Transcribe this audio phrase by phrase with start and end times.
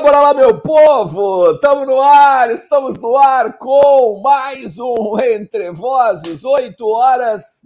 [0.00, 1.52] Bora lá, bora lá, meu povo!
[1.52, 7.60] Estamos no ar, estamos no ar com mais um Entre Vozes, 8 horas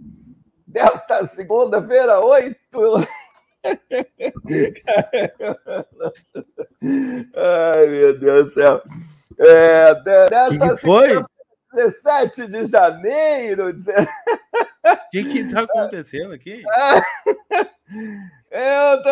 [0.67, 2.57] desta segunda-feira, 8.
[7.35, 8.83] Ai, meu Deus do céu.
[9.39, 11.23] É, desta que foi?
[11.73, 13.69] 17 de janeiro.
[13.69, 13.75] O
[15.09, 16.63] que que tá acontecendo aqui?
[18.51, 19.09] Eu tô...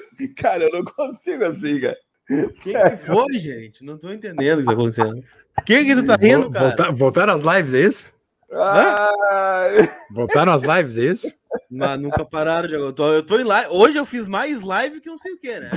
[0.36, 1.96] Cara, eu não consigo assim, cara.
[2.30, 3.84] O que, que foi, gente?
[3.84, 5.18] Não tô entendendo o que tá acontecendo.
[5.58, 6.66] O que que tu tá rindo, cara?
[6.68, 8.14] Voltar- voltaram as lives, é isso?
[8.52, 11.32] Ai, Voltaram as lives, é isso?
[11.70, 13.68] Mas nunca pararam de eu tô, eu tô em live.
[13.70, 15.70] Hoje eu fiz mais live que não sei o que, né?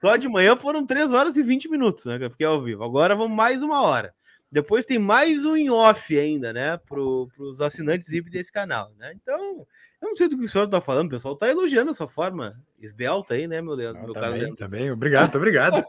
[0.00, 2.18] Só de manhã foram 3 horas e 20 minutos, né?
[2.18, 2.82] Que eu fiquei ao vivo.
[2.82, 4.12] Agora vamos mais uma hora.
[4.50, 6.76] Depois tem mais um em off ainda, né?
[6.88, 9.12] Pro, pros assinantes VIP desse canal, né?
[9.14, 9.66] Então,
[10.02, 12.60] eu não sei do que o senhor tá falando, o pessoal tá elogiando essa forma
[12.80, 14.02] esbelta aí, né, meu Leandro?
[14.02, 14.90] meu Tá caro bem, tá bem.
[14.90, 15.84] Obrigado, obrigado.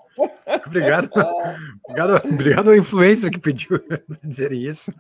[0.68, 1.10] Obrigado.
[1.84, 3.84] Obrigado, obrigado ao influencer que pediu
[4.24, 4.94] dizer isso.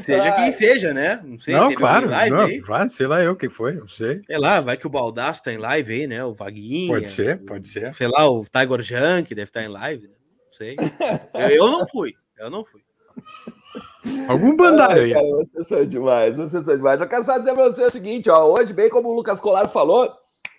[0.00, 1.20] Seja quem seja, né?
[1.24, 2.08] Não sei, não, claro.
[2.08, 2.60] Não, aí?
[2.60, 4.22] vai, sei lá eu quem foi, não sei.
[4.24, 6.24] Sei lá, vai que o Baldaço tá em live aí, né?
[6.24, 6.94] O Vaguinha.
[6.94, 7.92] Pode ser, pode ser.
[7.94, 10.14] Sei lá, o Tiger Junk deve estar em live, né?
[10.46, 10.76] Não sei.
[11.34, 12.82] Eu, eu não fui, eu não fui.
[14.28, 15.12] Algum bandário Ai, aí.
[15.12, 17.00] cara, vocês são demais, vocês são demais.
[17.00, 18.46] Eu quero só dizer pra você o seguinte, ó.
[18.46, 20.12] Hoje, bem como o Lucas Colar falou,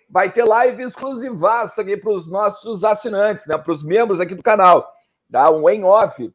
[0.08, 3.58] vai ter live exclusivaça aqui para os nossos assinantes, né?
[3.58, 4.92] Para os membros aqui do canal.
[5.30, 5.50] Tá?
[5.50, 6.32] Um em off,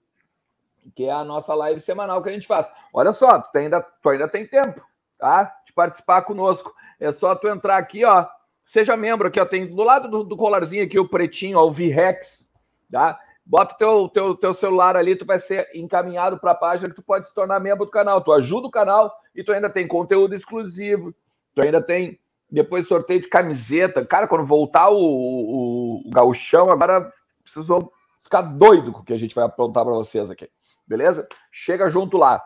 [0.95, 2.71] que é a nossa live semanal que a gente faz.
[2.91, 4.83] Olha só, tu ainda, tu ainda tem tempo,
[5.17, 5.55] tá?
[5.65, 6.73] De participar conosco.
[6.99, 8.25] É só tu entrar aqui, ó.
[8.65, 9.45] Seja membro aqui, ó.
[9.45, 12.49] Tem do lado do, do colarzinho aqui o pretinho, ó, o VREX,
[12.91, 13.19] tá?
[13.49, 16.95] Bota o teu, teu, teu celular ali, tu vai ser encaminhado para a página que
[16.95, 18.19] tu pode se tornar membro do canal.
[18.19, 21.15] Tu ajuda o canal e tu ainda tem conteúdo exclusivo.
[21.55, 22.19] Tu ainda tem
[22.51, 24.05] depois sorteio de camiseta.
[24.05, 29.17] Cara, quando voltar o, o, o gauchão, agora precisou ficar doido com o que a
[29.17, 30.49] gente vai aprontar para vocês aqui.
[30.85, 31.25] Beleza?
[31.49, 32.43] Chega junto lá.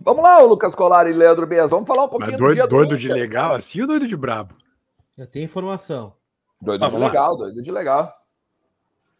[0.00, 1.70] Vamos lá, Lucas Colar e Leandro Bez.
[1.70, 4.08] Vamos falar um pouquinho Mas do dia doido, do doido de legal assim ou doido
[4.08, 4.56] de brabo?
[5.16, 6.14] Eu tenho informação.
[6.60, 7.12] Doido Ah, de vamos lá.
[7.12, 8.17] legal, doido de legal.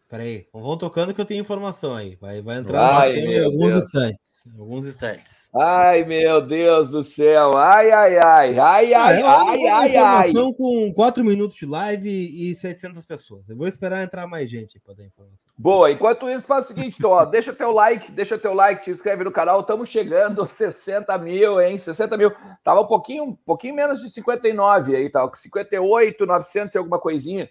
[0.09, 2.15] Peraí, vão tocando que eu tenho informação aí.
[2.15, 3.85] Vai, vai entrar Ai, sistema alguns Deus.
[3.85, 4.29] instantes.
[4.47, 5.49] em Alguns instantes.
[5.53, 7.55] Ai, meu Deus do céu.
[7.55, 8.57] Ai, ai, ai.
[8.59, 10.29] Ai, Ah, ai, eu ai, ai, ai.
[10.29, 13.47] informação com 4 minutos de live e 700 pessoas.
[13.47, 15.51] Eu vou esperar entrar mais gente para dar informação.
[15.55, 18.89] Boa, enquanto isso, faz o seguinte, então, ó, deixa teu like, deixa teu like, te
[18.89, 22.31] inscreve no canal, estamos chegando aos 60 mil, hein, 60 mil,
[22.63, 27.47] tava um pouquinho, um pouquinho menos de 59 aí, com 58, 900 e alguma coisinha,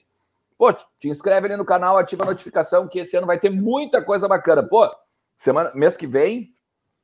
[0.59, 4.03] pô, te inscreve ali no canal, ativa a notificação, que esse ano vai ter muita
[4.03, 4.91] coisa bacana, pô,
[5.37, 6.51] semana, mês que vem,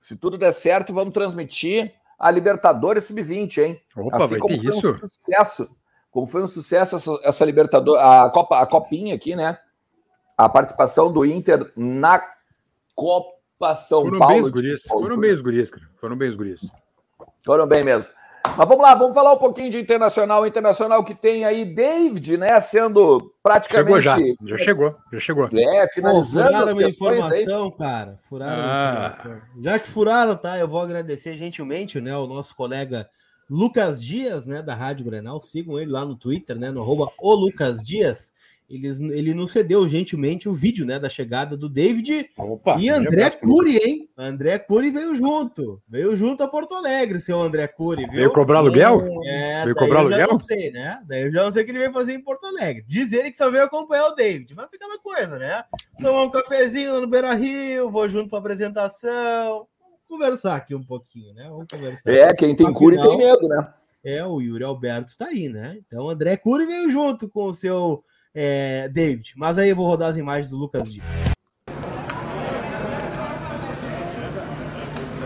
[0.00, 4.91] se tudo der certo, vamos transmitir a Libertadores Sub-20, hein, Opa, vai ter foi isso?
[4.91, 5.70] um sucesso,
[6.10, 9.59] como foi um sucesso essa, essa Libertadores, a Copa, a Copinha aqui, né?
[10.36, 12.21] A participação do Inter na
[12.94, 14.42] Copa São Foram bem Paulo.
[14.47, 14.82] os de guris.
[14.82, 15.91] futebol, Foram bem os guris, cara.
[15.97, 16.71] Foram bem os guris.
[17.44, 18.12] Foram bem mesmo.
[18.47, 20.47] Mas vamos lá, vamos falar um pouquinho de internacional.
[20.47, 22.60] Internacional que tem aí David, né?
[22.60, 24.01] Sendo Chegou praticamente.
[24.03, 24.16] já.
[24.47, 25.48] Já chegou, já chegou.
[25.53, 27.42] É, Pô, finalizando furaram a minha questões aí.
[27.42, 28.18] informação, cara.
[28.28, 29.10] Furaram Ah.
[29.13, 29.42] informação.
[29.63, 30.59] Já que furaram, tá?
[30.59, 33.09] Eu vou agradecer gentilmente, né, o nosso colega
[33.51, 35.41] Lucas Dias, né, da Rádio Grenal.
[35.41, 38.33] Sigam ele lá no Twitter, né, no arroba o Lucas Dias.
[38.69, 42.77] Eles, ele nos cedeu gentilmente o vídeo, né, da chegada do David Opa.
[42.81, 44.09] e André Cury, hein?
[44.16, 45.83] André Cury veio junto.
[45.87, 48.07] Veio junto a Porto Alegre, seu André Cury?
[48.07, 49.07] Veio cobrar aluguel?
[49.25, 50.28] É, Veio daí cobrar eu já aluguel?
[50.28, 50.99] não sei, né?
[51.07, 52.84] Daí eu já não sei o que ele veio fazer em Porto Alegre.
[52.89, 55.63] Diz ele que só veio acompanhar o David, mas fica aquela coisa, né?
[56.01, 59.66] Tomar um cafezinho no Beira Rio, vou junto para apresentação.
[59.78, 61.47] Vamos conversar aqui um pouquinho, né?
[61.49, 62.13] Vamos conversar.
[62.13, 63.75] É, quem tem cura Afinal- tem medo, né?
[64.03, 65.78] É, o Yuri Alberto está aí, né?
[65.87, 69.33] Então o André Cury veio junto com o seu é, David.
[69.36, 71.07] Mas aí eu vou rodar as imagens do Lucas Dias.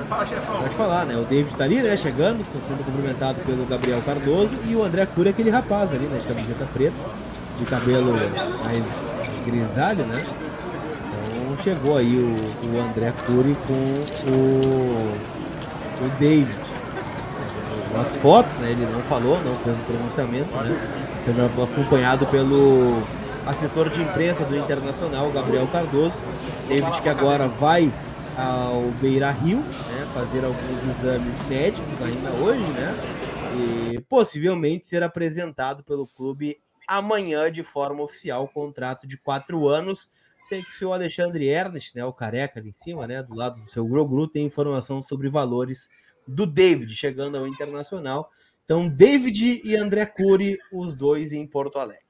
[0.09, 1.17] Pode falar, né?
[1.17, 1.97] O David tá ali, né?
[1.97, 6.19] Chegando, sendo cumprimentado pelo Gabriel Cardoso e o André Cury, aquele rapaz ali, né?
[6.19, 6.97] De camiseta preta,
[7.57, 8.15] de cabelo
[8.65, 8.85] mais
[9.45, 10.23] grisalho, né?
[11.31, 12.35] Então chegou aí o,
[12.67, 15.15] o André Cury com o,
[16.05, 16.59] o David.
[17.99, 18.73] As fotos, né?
[18.73, 21.08] Ele não falou, não fez o pronunciamento, né?
[21.29, 23.03] Sendo acompanhado pelo
[23.47, 26.17] assessor de imprensa do Internacional, Gabriel Cardoso.
[26.67, 27.93] David que agora vai
[28.35, 30.09] ao Beira Rio, né?
[30.15, 32.95] Fazer alguns exames médicos ainda hoje, né?
[33.59, 40.09] E possivelmente ser apresentado pelo clube amanhã de forma oficial, contrato de quatro anos.
[40.45, 43.61] Sei que o senhor Alexandre Ernest, né, o careca ali em cima, né, do lado
[43.61, 45.91] do seu Grogru, tem informação sobre valores
[46.27, 48.31] do David chegando ao Internacional.
[48.69, 52.03] Então, David e André Cury, os dois em Porto Alegre.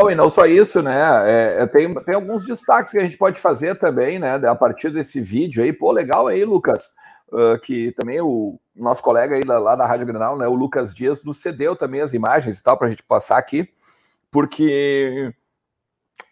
[0.00, 0.98] e não só isso, né?
[1.30, 4.34] É, é, tem, tem alguns destaques que a gente pode fazer também, né?
[4.48, 5.72] A partir desse vídeo aí.
[5.72, 6.90] Pô, legal aí, Lucas.
[7.28, 10.48] Uh, que também o nosso colega aí lá, da Rádio Granal, né?
[10.48, 13.72] O Lucas Dias, nos cedeu também as imagens e tal, para a gente passar aqui.
[14.28, 15.32] Porque.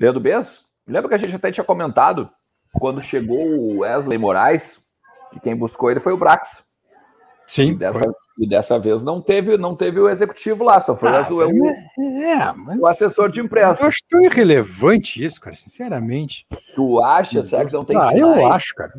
[0.00, 2.28] Leandro Bez, lembra que a gente até tinha comentado
[2.72, 4.84] quando chegou o Wesley Moraes,
[5.30, 6.64] que quem buscou ele foi o Brax.
[7.46, 7.70] Sim.
[7.70, 8.00] E dessa,
[8.38, 12.52] e dessa, vez não teve, não teve o executivo lá, só foi ah, o, é,
[12.56, 12.78] mas...
[12.78, 13.82] o, assessor de imprensa.
[13.82, 16.46] Eu acho tão irrelevante isso, cara, sinceramente.
[16.74, 17.42] Tu acha?
[17.42, 18.38] Será que não tem Ah, sinais?
[18.38, 18.92] eu acho, cara.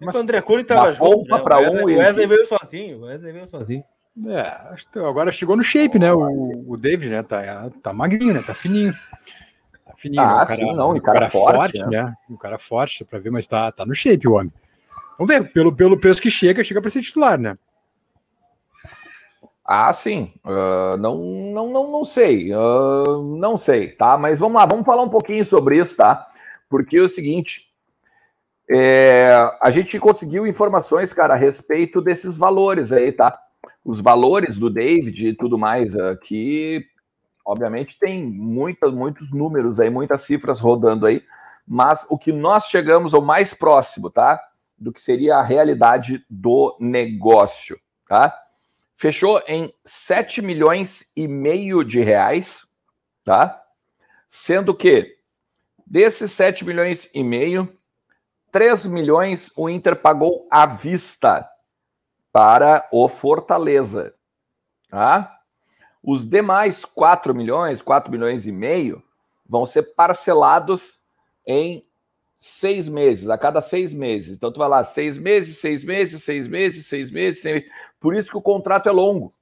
[0.00, 0.16] Mas...
[0.16, 1.38] O André Cury tava junto, né?
[1.38, 3.84] Pra um, o Wesley veio sozinho, o Wesley veio sozinho.
[4.26, 6.12] É, agora chegou no shape, né?
[6.12, 7.22] O, o David, né?
[7.22, 8.42] Tá, tá magrinho, né?
[8.42, 8.92] Tá fininho.
[9.86, 10.22] Tá fininho.
[10.22, 10.46] Ah, né?
[10.46, 10.96] cara, sim, não.
[10.96, 12.02] E cara, cara forte, forte né?
[12.02, 12.14] né?
[12.28, 14.52] O cara forte, pra ver, mas tá, tá no shape o homem.
[15.16, 17.56] Vamos ver, pelo, pelo preço que chega, chega para ser titular, né?
[19.64, 20.32] Ah, sim.
[20.44, 22.52] Uh, não, não, não, não sei.
[22.54, 24.18] Uh, não sei, tá?
[24.18, 26.26] Mas vamos lá, vamos falar um pouquinho sobre isso, tá?
[26.68, 27.72] Porque é o seguinte.
[28.70, 29.30] É,
[29.60, 33.38] a gente conseguiu informações, cara, a respeito desses valores aí, tá?
[33.84, 36.84] Os valores do David e tudo mais, uh, que
[37.44, 41.22] obviamente tem muitas, muitos números aí, muitas cifras rodando aí,
[41.66, 44.40] mas o que nós chegamos ao mais próximo, tá?
[44.78, 47.78] Do que seria a realidade do negócio,
[48.08, 48.41] tá?
[49.02, 52.64] Fechou em 7 milhões e meio de reais,
[53.24, 53.60] tá?
[54.28, 55.18] Sendo que
[55.84, 57.76] desses 7 milhões e meio,
[58.52, 61.44] 3 milhões o Inter pagou à vista
[62.30, 64.14] para o Fortaleza,
[64.88, 65.36] tá?
[66.00, 69.02] Os demais 4 milhões, 4 milhões e meio,
[69.44, 71.00] vão ser parcelados
[71.44, 71.84] em
[72.38, 74.36] seis meses, a cada seis meses.
[74.36, 77.72] Então, tu vai lá, seis meses, seis meses, seis meses, seis meses, seis meses.
[78.02, 79.32] Por isso que o contrato é longo.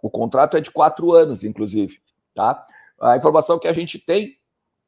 [0.00, 1.98] O contrato é de quatro anos, inclusive.
[2.34, 2.64] Tá?
[3.00, 4.38] A informação que a gente tem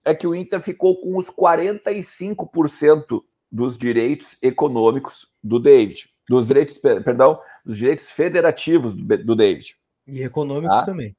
[0.04, 6.08] é que o Inter ficou com os 45% dos direitos econômicos do David.
[6.28, 9.76] Dos direitos, perdão, dos direitos federativos do, do David.
[10.06, 10.84] E econômicos tá?
[10.84, 11.16] também.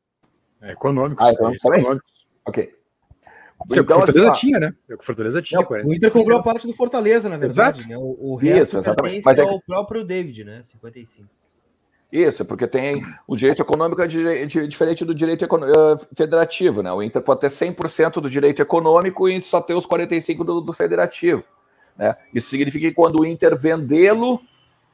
[0.61, 1.25] É, econômicos.
[1.25, 1.81] Ah, econômicos é, também?
[1.81, 2.11] Econômicos.
[2.45, 2.73] Ok.
[3.65, 4.73] Então, o Fortaleza assim, tinha, né?
[4.89, 5.59] O Fortaleza tinha.
[5.59, 7.79] Não, o Inter comprou a parte do Fortaleza, na verdade.
[7.79, 7.89] Exato.
[7.89, 7.97] Né?
[7.97, 10.61] O, o resto Isso, pertence Mas é ao próprio David, né?
[10.63, 11.27] 55.
[12.11, 16.91] Isso, porque tem o direito econômico é diferente do direito uh, federativo, né?
[16.91, 20.71] O Inter pode ter 100% do direito econômico e só ter os 45% do, do
[20.71, 21.43] federativo.
[21.97, 22.15] Né?
[22.33, 24.41] Isso significa que quando o Inter vendê-lo,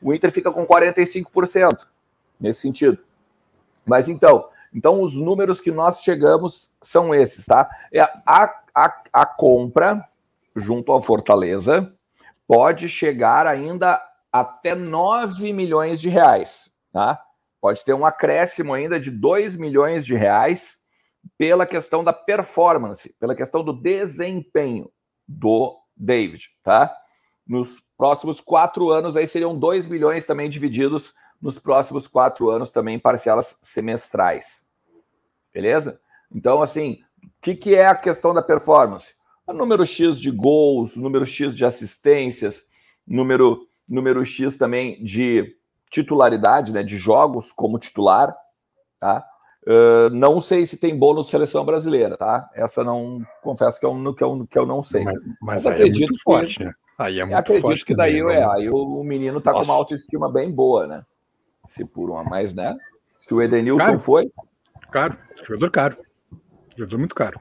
[0.02, 1.86] o Inter fica com 45%,
[2.40, 2.98] nesse sentido.
[3.86, 7.70] Mas então, então os números que nós chegamos são esses, tá?
[7.92, 10.04] É a, a, a compra
[10.56, 11.94] junto ao Fortaleza
[12.48, 14.02] pode chegar ainda
[14.32, 17.20] até 9 milhões de reais tá?
[17.60, 20.80] Pode ter um acréscimo ainda de 2 milhões de reais
[21.38, 24.92] pela questão da performance, pela questão do desempenho
[25.28, 26.96] do David, tá?
[27.48, 32.96] Nos próximos quatro anos, aí seriam 2 milhões também divididos nos próximos quatro anos também
[32.96, 34.66] em parcelas semestrais.
[35.54, 36.00] Beleza?
[36.34, 39.16] Então, assim, o que, que é a questão da performance?
[39.46, 42.66] O número X de gols, número X de assistências,
[43.06, 45.58] número, número X também de
[45.94, 48.36] titularidade, né, de jogos como titular,
[49.00, 49.24] tá?
[49.66, 52.50] Uh, não sei se tem bônus seleção brasileira, tá?
[52.54, 55.06] Essa não confesso que eu, que eu, que eu não sei.
[55.06, 56.74] Mas, mas, mas aí é muito forte, que, né?
[56.98, 59.66] Aí é muito acredito forte que daí também, é, aí o menino tá Nossa.
[59.66, 61.06] com uma autoestima bem boa, né?
[61.66, 62.76] Se por uma mais, né?
[63.20, 64.00] Se o Edenilson caro.
[64.00, 64.32] foi.
[64.92, 65.98] Caro, jogador caro.
[66.76, 67.40] Jogador muito caro.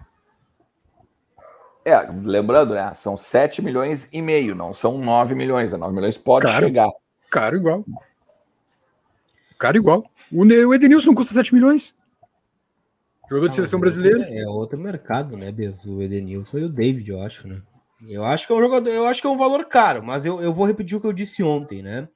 [1.84, 2.92] É, lembrando, né?
[2.94, 5.72] São 7 milhões e meio, não são 9 milhões.
[5.72, 6.66] 9 milhões pode caro.
[6.66, 6.90] chegar.
[7.30, 7.84] Caro igual.
[9.62, 10.10] Cara igual.
[10.32, 11.94] O, Edenilson custa 7 milhões.
[13.30, 14.26] Jogador de seleção brasileira.
[14.28, 15.86] É outro mercado, né, Bez?
[15.86, 17.62] O Edenilson e o David, eu acho, né?
[18.08, 20.42] Eu acho que é um jogador, eu acho que é um valor caro, mas eu,
[20.42, 22.08] eu vou repetir o que eu disse ontem, né?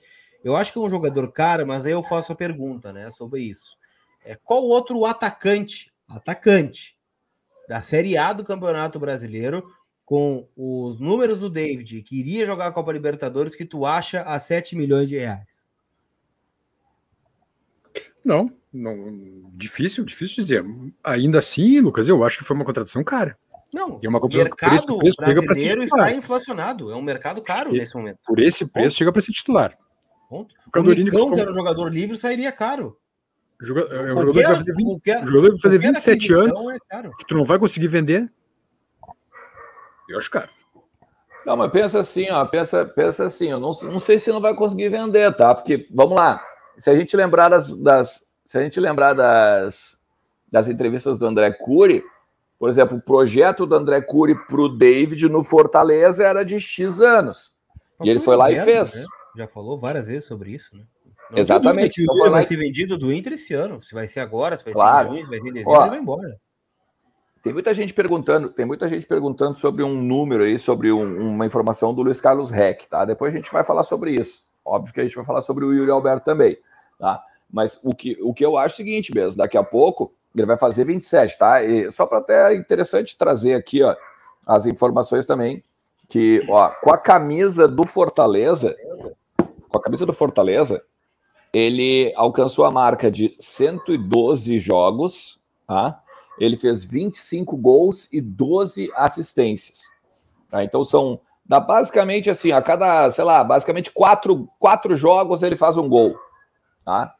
[0.43, 3.43] Eu acho que é um jogador caro, mas aí eu faço a pergunta, né, sobre
[3.43, 3.77] isso.
[4.25, 6.99] É, qual outro atacante, atacante
[7.69, 9.65] da Série A do Campeonato Brasileiro
[10.05, 14.41] com os números do David que iria jogar a Copa Libertadores que tu acha a
[14.41, 15.66] 7 milhões de reais?
[18.25, 20.65] Não, não, difícil, difícil dizer.
[21.03, 23.39] Ainda assim, Lucas, eu acho que foi uma contratação cara.
[23.73, 26.91] Não, é uma o mercado preço, brasileiro está inflacionado.
[26.91, 28.19] É um mercado caro nesse momento.
[28.25, 28.99] Por esse preço, Ponto.
[28.99, 29.77] chega para ser titular.
[30.29, 30.55] Ponto.
[30.67, 32.97] O, que era um jogador livre, sairia caro.
[33.61, 37.03] Joga, é um jogador que vai fazer, 20, qualquer, jogador vai fazer 27 anos, é
[37.19, 38.31] que tu não vai conseguir vender.
[40.09, 40.51] Eu acho caro.
[41.45, 44.55] Não, mas pensa assim, ó, pensa, pensa assim, eu não, não sei se não vai
[44.55, 45.55] conseguir vender, tá?
[45.55, 46.43] Porque, vamos lá,
[46.79, 49.99] se a gente lembrar das, das se a gente lembrar das,
[50.51, 52.03] das entrevistas do André Cury,
[52.59, 57.01] Por exemplo, o projeto do André Cury para o David no Fortaleza era de X
[57.01, 57.53] anos.
[57.99, 58.95] Mas e ele foi lá e fez.
[58.95, 59.07] Né?
[59.37, 60.85] Já falou várias vezes sobre isso, né?
[61.31, 62.03] Não Exatamente.
[62.03, 63.83] Então, vai ser vendido do Inter esse ano.
[63.83, 64.97] Se vai ser agora, se vai claro.
[64.97, 66.41] ser em junho, se vai ser em dezembro, Ó, ele vai embora.
[67.43, 71.47] Tem muita gente perguntando, tem muita gente perguntando sobre um número aí, sobre um, uma
[71.47, 73.05] informação do Luiz Carlos Reck, tá?
[73.05, 74.46] Depois a gente vai falar sobre isso.
[74.67, 76.59] Óbvio que a gente vai falar sobre o Yuri Alberto também,
[76.99, 77.23] tá?
[77.51, 80.47] Mas o que, o que eu acho é o seguinte mesmo, daqui a pouco ele
[80.47, 81.63] vai fazer 27, tá?
[81.63, 83.97] E só para até é interessante trazer aqui, ó,
[84.47, 85.63] as informações também,
[86.09, 88.77] que, ó, com a camisa do Fortaleza,
[89.69, 90.83] com a camisa do Fortaleza,
[91.53, 96.03] ele alcançou a marca de 112 jogos, tá?
[96.39, 99.83] ele fez 25 gols e 12 assistências.
[100.51, 100.63] Tá?
[100.63, 105.77] Então são dá basicamente assim, a cada, sei lá, basicamente quatro, quatro jogos ele faz
[105.77, 106.17] um gol.
[106.85, 107.15] Tá?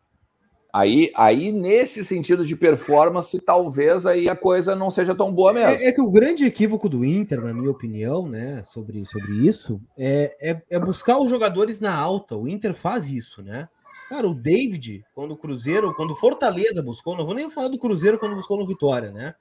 [0.77, 5.71] Aí, aí, nesse sentido de performance, talvez aí a coisa não seja tão boa mesmo.
[5.71, 9.81] É, é que o grande equívoco do Inter, na minha opinião, né, sobre, sobre isso,
[9.97, 12.37] é, é, é buscar os jogadores na alta.
[12.37, 13.71] O Inter faz isso, né?
[14.11, 17.79] Cara, o David, quando o Cruzeiro, quando o Fortaleza buscou, não vou nem falar do
[17.79, 19.35] Cruzeiro quando buscou no Vitória, né?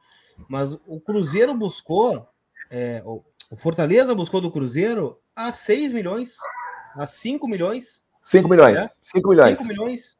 [0.47, 2.25] Mas o Cruzeiro buscou,
[2.71, 3.03] é,
[3.49, 6.37] o Fortaleza buscou do Cruzeiro a 6 milhões,
[6.95, 8.03] a 5 milhões.
[8.23, 9.35] 5 milhões, 5 né?
[9.35, 9.57] milhões.
[9.59, 10.17] 5 milhões,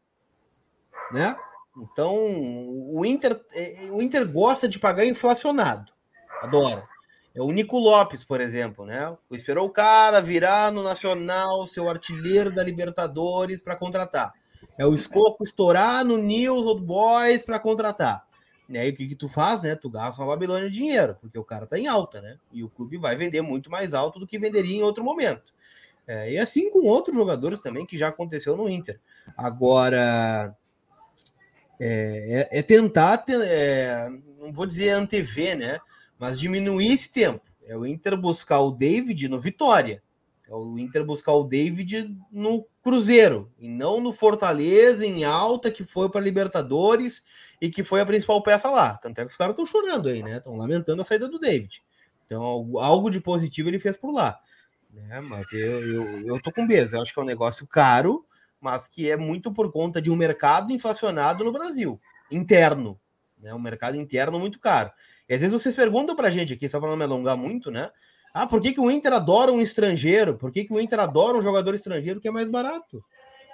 [1.11, 1.35] né?
[1.77, 5.91] Então, o Inter, é, o Inter gosta de pagar inflacionado,
[6.41, 6.87] adora.
[7.35, 9.13] É o Nico Lopes, por exemplo, né?
[9.29, 14.31] Esperou o cara virar no Nacional, seu artilheiro da Libertadores para contratar.
[14.77, 18.25] É o Escoco estourar no News Old Boys para contratar.
[18.67, 19.75] E o que, que tu faz, né?
[19.75, 22.37] Tu gasta uma Babilônia de dinheiro, porque o cara tá em alta, né?
[22.51, 25.53] E o clube vai vender muito mais alto do que venderia em outro momento.
[26.07, 28.99] É, e assim com outros jogadores também, que já aconteceu no Inter.
[29.37, 30.55] Agora,
[31.79, 35.79] é, é, é tentar, é, não vou dizer antever, né?
[36.17, 37.41] mas diminuir esse tempo.
[37.65, 40.01] É o Inter buscar o David no Vitória.
[40.47, 45.83] É o Inter buscar o David no Cruzeiro e não no Fortaleza em alta que
[45.83, 47.23] foi para Libertadores
[47.61, 48.95] e que foi a principal peça lá.
[48.97, 50.37] Tanto é que os caras estão chorando aí, né?
[50.37, 51.83] Estão lamentando a saída do David.
[52.25, 54.39] Então, algo de positivo ele fez por lá.
[54.91, 55.21] Né?
[55.21, 56.95] Mas eu, eu, eu tô com medo.
[56.95, 58.25] Eu acho que é um negócio caro,
[58.59, 61.99] mas que é muito por conta de um mercado inflacionado no Brasil,
[62.31, 62.99] interno.
[63.39, 63.53] Né?
[63.53, 64.91] Um mercado interno muito caro.
[65.27, 67.91] E às vezes vocês perguntam pra gente aqui, só para não me alongar muito, né?
[68.33, 70.37] Ah, por que, que o Inter adora um estrangeiro?
[70.37, 73.03] Por que, que o Inter adora um jogador estrangeiro que é mais barato?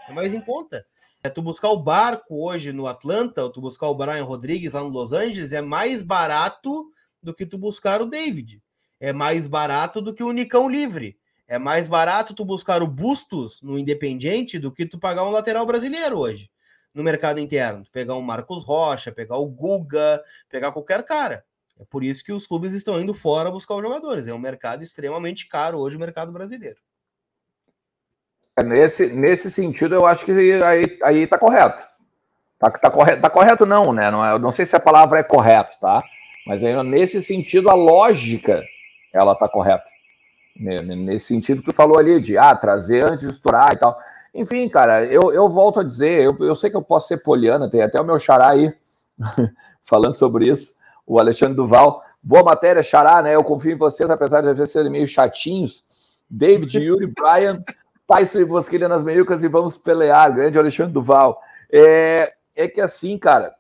[0.09, 0.85] É mais em conta.
[1.23, 4.81] É tu buscar o barco hoje no Atlanta, ou tu buscar o Brian Rodrigues lá
[4.81, 8.61] no Los Angeles, é mais barato do que tu buscar o David.
[8.99, 11.19] É mais barato do que o Nicão Livre.
[11.47, 15.65] É mais barato tu buscar o Bustos no Independiente do que tu pagar um lateral
[15.65, 16.49] brasileiro hoje
[16.93, 17.85] no mercado interno.
[17.91, 21.45] Pegar um Marcos Rocha, pegar o Guga, pegar qualquer cara.
[21.79, 24.27] É por isso que os clubes estão indo fora buscar os jogadores.
[24.27, 26.79] É um mercado extremamente caro hoje, o mercado brasileiro.
[28.57, 31.85] É, nesse, nesse sentido, eu acho que aí, aí tá correto.
[32.59, 34.11] Tá, tá, correto, tá correto não, né?
[34.11, 36.01] Não, é, não sei se a palavra é correto, tá?
[36.45, 38.63] Mas aí, nesse sentido, a lógica,
[39.13, 39.85] ela tá correta.
[40.55, 43.97] Nesse sentido que tu falou ali, de ah, trazer antes de estourar e tal.
[44.33, 47.69] Enfim, cara, eu, eu volto a dizer, eu, eu sei que eu posso ser poliana,
[47.69, 48.73] tem até o meu xará aí
[49.83, 52.03] falando sobre isso o Alexandre Duval.
[52.23, 53.35] Boa matéria, Xará, né?
[53.35, 55.83] Eu confio em vocês, apesar de às vezes serem meio chatinhos.
[56.29, 57.61] David, Yuri, Brian,
[58.11, 60.33] Tyson e Bosquilha nas meiucas e vamos pelear.
[60.33, 61.41] Grande Alexandre Duval.
[61.71, 63.55] É, é que assim, cara,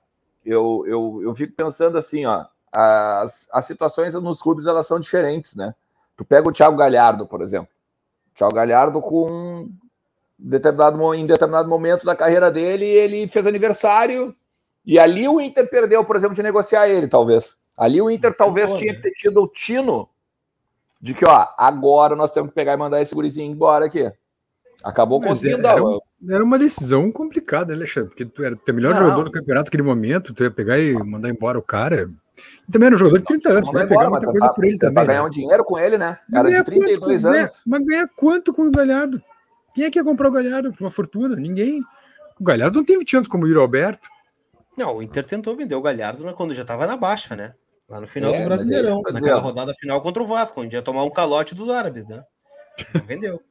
[0.45, 5.55] eu, eu, eu fico pensando assim, ó, as, as situações nos clubes elas são diferentes,
[5.55, 5.73] né?
[6.17, 7.69] Tu pega o Thiago Galhardo, por exemplo.
[8.31, 9.69] O Thiago Galhardo com
[10.37, 14.35] determinado, em determinado momento da carreira dele, ele fez aniversário,
[14.85, 17.57] e ali o Inter perdeu, por exemplo, de negociar ele, talvez.
[17.77, 19.01] Ali o Inter talvez tinha né?
[19.15, 20.09] tido o tino
[20.99, 24.11] de que, ó, agora nós temos que pegar e mandar esse gurizinho embora aqui.
[24.83, 25.67] Acabou Mas conseguindo.
[25.67, 25.81] Era,
[26.29, 28.09] era, uma decisão complicada, né, Alexandre?
[28.09, 29.01] Porque tu era o melhor não.
[29.01, 32.09] jogador do campeonato naquele momento, tu ia pegar e mandar embora o cara.
[32.67, 33.85] E também era um jogador de 30 anos, né?
[33.85, 34.95] Pegar muita coisa por ele também.
[34.95, 35.27] Pra ganhar né?
[35.27, 36.17] um dinheiro com ele, né?
[36.33, 37.61] Era de 32 quanto, anos.
[37.65, 39.21] Mas ganha quanto com o Galhardo?
[39.73, 41.35] Quem é que ia comprar o Galhardo por uma fortuna?
[41.35, 41.81] Ninguém.
[42.39, 44.09] O Galhardo não tem 20 anos como o Yuri Alberto.
[44.77, 47.53] Não, o Inter tentou vender o Galhardo quando já estava na baixa, né?
[47.87, 50.81] Lá no final é, do Brasileirão, é naquela rodada final contra o Vasco, onde ia
[50.81, 52.23] tomar um calote dos árabes, né?
[52.93, 53.41] Não vendeu.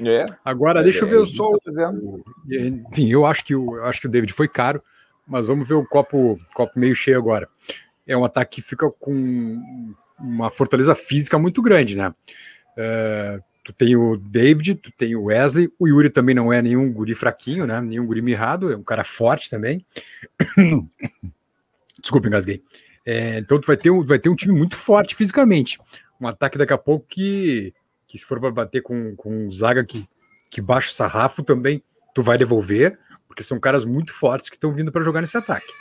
[0.00, 0.24] É.
[0.44, 1.50] Agora, deixa eu ver é, só.
[1.50, 2.24] O...
[2.48, 4.82] Enfim, eu acho que o, eu acho que o David foi caro,
[5.26, 7.48] mas vamos ver o copo, copo meio cheio agora.
[8.06, 12.14] É um ataque que fica com uma fortaleza física muito grande, né?
[12.78, 16.92] Uh, tu tem o David, tu tem o Wesley, o Yuri também não é nenhum
[16.92, 17.80] guri fraquinho, né?
[17.80, 19.84] Nenhum guri mirrado, é um cara forte também.
[22.00, 22.62] Desculpa, engasguei.
[23.04, 25.78] É, então tu vai ter, um, vai ter um time muito forte fisicamente.
[26.20, 27.74] Um ataque daqui a pouco que,
[28.16, 30.08] que se for para bater com, com um zaga que,
[30.50, 31.82] que baixa o sarrafo também,
[32.14, 35.72] tu vai devolver, porque são caras muito fortes que estão vindo para jogar nesse ataque.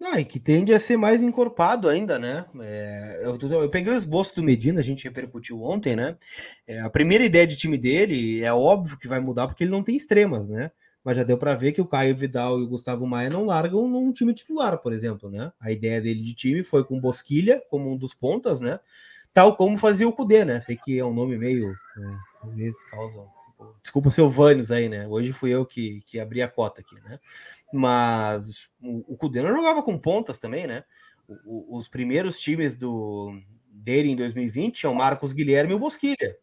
[0.00, 2.46] Ah, e que tende a ser mais encorpado ainda, né?
[2.60, 6.16] É, eu, eu, peguei o esboço do Medina, a gente repercutiu ontem, né?
[6.66, 9.82] É, a primeira ideia de time dele é óbvio que vai mudar porque ele não
[9.82, 10.70] tem extremas, né?
[11.04, 13.88] Mas já deu para ver que o Caio Vidal e o Gustavo Maia não largam
[13.88, 15.52] num time titular, por exemplo, né?
[15.60, 18.78] A ideia dele de time foi com Bosquilha como um dos pontas, né?
[19.38, 20.58] Tal como fazia o Cudê, né?
[20.58, 21.68] Sei que é um nome meio.
[21.96, 22.18] Né?
[22.42, 23.24] Às vezes causa.
[23.80, 25.06] Desculpa o seu Vânios aí, né?
[25.06, 27.20] Hoje fui eu que, que abri a cota aqui, né?
[27.72, 30.82] Mas o, Cudê não jogava com pontas também, né?
[31.28, 33.40] O, o, os primeiros times do
[33.70, 36.36] dele em 2020 tinham Marcos Guilherme e o Bosquilha.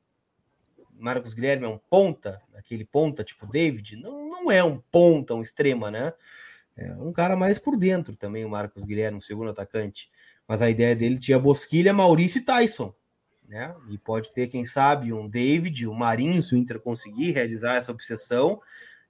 [0.98, 5.42] Marcos Guilherme é um ponta, aquele ponta tipo David, não, não é um ponta, um
[5.42, 6.14] extrema, né?
[6.78, 10.10] É um cara mais por dentro também, o Marcos Guilherme, um segundo atacante.
[10.48, 12.94] Mas a ideia dele tinha Bosquilha, Maurício e Tyson,
[13.48, 13.74] né?
[13.90, 17.92] E pode ter, quem sabe, um David, um Marinho, se o Inter conseguir realizar essa
[17.92, 18.60] obsessão,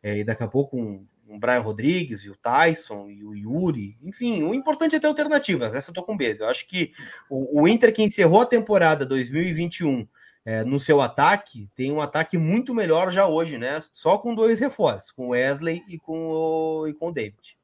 [0.01, 3.97] é, e daqui a pouco um, o Brian Rodrigues e o Tyson e o Yuri.
[4.03, 5.73] Enfim, o importante é ter alternativas.
[5.73, 6.39] Essa eu tô com base.
[6.39, 6.91] Eu acho que
[7.29, 10.07] o, o Inter que encerrou a temporada 2021
[10.45, 13.79] é, no seu ataque tem um ataque muito melhor já hoje, né?
[13.91, 17.57] Só com dois reforços, com o Wesley e com o, e com o David.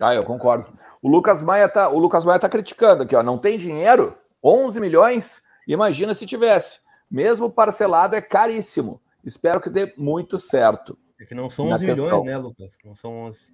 [0.00, 0.72] Ah, eu concordo.
[1.02, 3.22] O Lucas Maia tá, o Lucas Maia tá criticando aqui, ó.
[3.22, 4.16] Não tem dinheiro?
[4.42, 5.42] 11 milhões?
[5.66, 6.80] Imagina se tivesse.
[7.10, 9.00] Mesmo parcelado é caríssimo.
[9.24, 10.98] Espero que dê muito certo.
[11.20, 12.76] É que não são 11 milhões, né, Lucas?
[12.84, 13.52] Não são 11.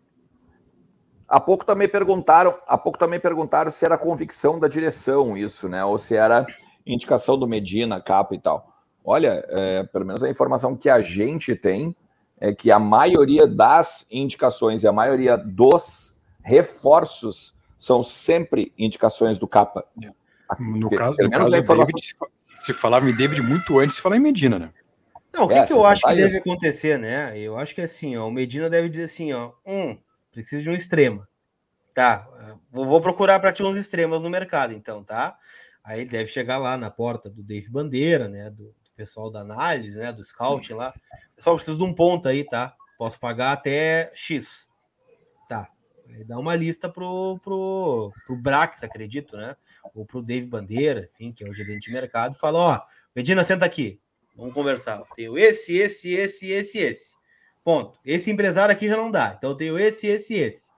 [1.29, 5.83] Há pouco também perguntaram, há pouco também perguntaram se era convicção da direção isso, né?
[5.85, 6.47] Ou se era
[6.87, 8.69] indicação do Medina, capa e tal.
[9.05, 11.97] Olha, é, pelo menos a informação que a gente tem
[12.39, 19.49] é que a maioria das indicações e a maioria dos reforços são sempre indicações do
[19.49, 19.85] capa.
[20.59, 21.95] No caso, no caso informação...
[21.95, 22.17] David,
[22.55, 24.73] se falava em David muito antes de falar em Medina, né?
[25.33, 27.39] Não, o que, é, que eu acho que deve acontecer, né?
[27.39, 29.99] Eu acho que assim, ó, o Medina deve dizer assim, ó, um,
[30.31, 31.27] preciso de um extrema.
[31.95, 32.29] Tá,
[32.71, 35.37] vou procurar para ti uns extremas no mercado, então, tá?
[35.83, 38.51] Aí ele deve chegar lá na porta do Dave Bandeira, né?
[38.51, 40.13] Do, do pessoal da análise, né?
[40.13, 40.95] Do scout lá.
[41.35, 42.75] Pessoal, preciso de um ponto aí, tá?
[42.97, 44.69] Posso pagar até X.
[45.49, 45.69] Tá.
[46.15, 49.57] Aí dá uma lista pro, pro, pro Brax, acredito, né?
[49.95, 52.81] Ou pro Dave Bandeira, enfim, que é o gerente de mercado, fala: ó,
[53.15, 54.01] Medina, senta aqui.
[54.37, 54.99] Vamos conversar.
[54.99, 57.17] Eu tenho esse, esse, esse, esse, esse.
[57.65, 57.99] Ponto.
[58.05, 59.35] Esse empresário aqui já não dá.
[59.37, 60.71] Então eu tenho esse, esse, esse.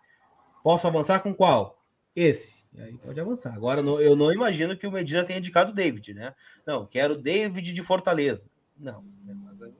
[0.63, 1.79] Posso avançar com qual?
[2.15, 2.65] Esse.
[2.73, 3.55] E aí pode avançar.
[3.55, 6.35] Agora eu não imagino que o Medina tenha indicado o David, né?
[6.67, 8.51] Não, quero David de Fortaleza.
[8.77, 9.05] Não.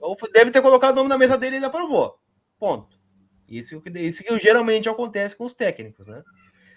[0.01, 2.19] Ou deve ter colocado o nome na mesa dele e ele aprovou.
[2.59, 2.94] Ponto.
[3.59, 6.23] Isso, isso que geralmente acontece com os técnicos, né?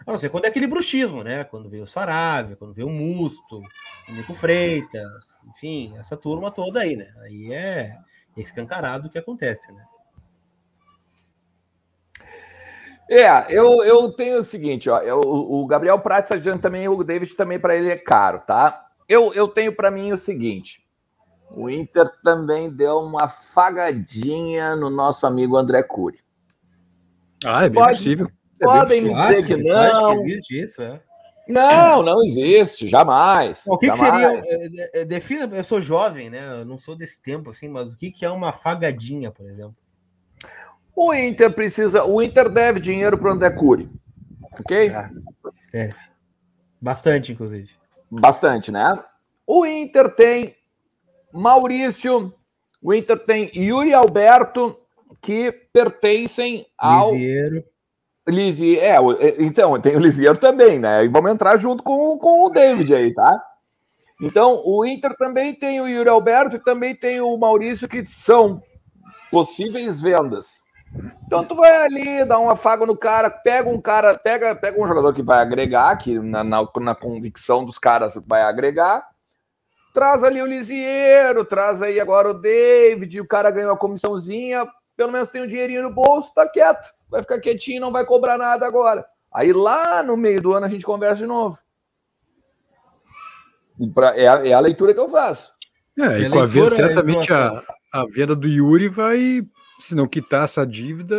[0.05, 1.43] A não ser quando é aquele bruxismo, né?
[1.43, 3.61] Quando veio o Saravia, quando veio o Musto,
[4.07, 7.13] o Nico Freitas, enfim, essa turma toda aí, né?
[7.23, 7.97] Aí é
[8.37, 9.85] escancarado o que acontece, né?
[13.09, 17.33] É, eu, eu tenho o seguinte, ó, eu, o Gabriel Prates adianta também, o David
[17.35, 18.85] também para ele é caro, tá?
[19.07, 20.85] Eu, eu tenho para mim o seguinte,
[21.49, 26.19] o Inter também deu uma fagadinha no nosso amigo André Cury.
[27.45, 28.27] Ah, é bem Pode, possível.
[28.59, 30.23] É Podem dizer que não.
[30.23, 31.01] Que existe isso, é?
[31.47, 33.63] Não, não existe, jamais.
[33.67, 34.41] O que, jamais.
[34.41, 34.89] que seria?
[34.93, 36.59] É, é, defina, eu sou jovem, né?
[36.59, 39.75] Eu não sou desse tempo assim, mas o que, que é uma fagadinha, por exemplo?
[40.93, 43.89] O Inter precisa, o Inter deve dinheiro para o André Cury,
[44.59, 44.91] ok?
[45.73, 45.91] É,
[46.81, 47.69] bastante, inclusive.
[48.09, 48.99] Bastante, né?
[49.45, 50.55] O Inter tem
[51.31, 52.33] Maurício,
[52.81, 54.77] o Inter tem Yuri Alberto,
[55.21, 57.11] que pertencem ao.
[57.11, 57.63] Lisieiro.
[58.27, 61.05] Lisier, é, é, então, tem o Lisieiro também, né?
[61.05, 63.41] E vamos entrar junto com, com o David aí, tá?
[64.21, 68.61] Então, o Inter também tem o Yuri Alberto e também tem o Maurício, que são
[69.31, 70.63] possíveis vendas.
[71.25, 74.87] Então, tu vai ali, dá um afago no cara, pega um cara, pega, pega um
[74.87, 79.05] jogador que vai agregar, que na, na, na convicção dos caras vai agregar,
[79.93, 84.65] traz ali o Lisieiro, traz aí agora o David, o cara ganhou a comissãozinha,
[84.97, 88.37] pelo menos tem um dinheirinho no bolso, tá quieto, vai ficar quietinho, não vai cobrar
[88.37, 89.05] nada agora.
[89.31, 91.59] Aí lá no meio do ano a gente conversa de novo.
[93.93, 95.51] Pra, é, a, é, a, leitura que eu faço.
[95.99, 99.47] É, e com a venda, certamente a, a venda do Yuri vai,
[99.79, 101.15] se não quitar essa dívida,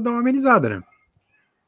[0.00, 0.82] dar uma amenizada, né?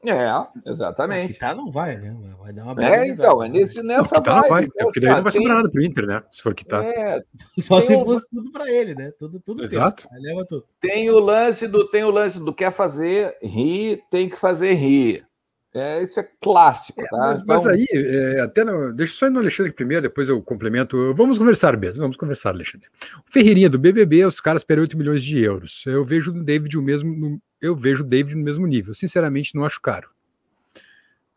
[0.05, 0.29] É,
[0.65, 1.33] exatamente.
[1.33, 2.15] Quitar não vai, né?
[2.39, 5.15] Vai dar uma É, então, é nesse, nessa não, vibe, não vai, é porque daí
[5.15, 6.23] não vai sobrar nada pro Inter, né?
[6.31, 6.83] Se for quitar.
[6.85, 7.19] É,
[7.59, 9.11] Só se fosse tudo para ele, né?
[9.17, 10.07] Tudo, tudo Exato.
[10.07, 10.21] Tem.
[10.21, 10.65] leva tudo.
[10.79, 15.25] Tem o lance do tem o lance do quer fazer rir, tem que fazer rir.
[15.73, 17.17] É, isso é clássico, é, tá?
[17.17, 17.55] Mas, então...
[17.55, 21.13] mas aí, é, até no, deixa eu só ir no Alexandre primeiro, depois eu complemento.
[21.13, 22.87] Vamos conversar mesmo, vamos conversar, Alexandre.
[23.27, 25.83] O Ferreirinha do BBB, os caras esperam 8 milhões de euros.
[25.85, 28.93] Eu vejo o David o mesmo, eu vejo o David no mesmo nível.
[28.93, 30.09] Sinceramente, não acho caro.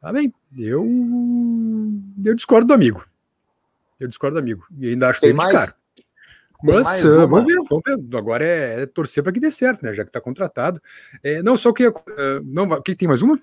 [0.00, 0.86] Tá bem, eu,
[2.24, 3.04] eu discordo do amigo.
[3.98, 4.64] Eu discordo do amigo.
[4.78, 5.56] E ainda acho Tem David mais?
[5.56, 5.80] caro.
[6.62, 8.16] Mas uh, vamos ver, vamos ver.
[8.16, 9.94] Agora é, é torcer para que dê certo, né?
[9.94, 10.80] Já que está contratado.
[11.22, 11.88] É, não, só que.
[11.88, 11.94] Uh,
[12.44, 13.40] não, que tem mais uma?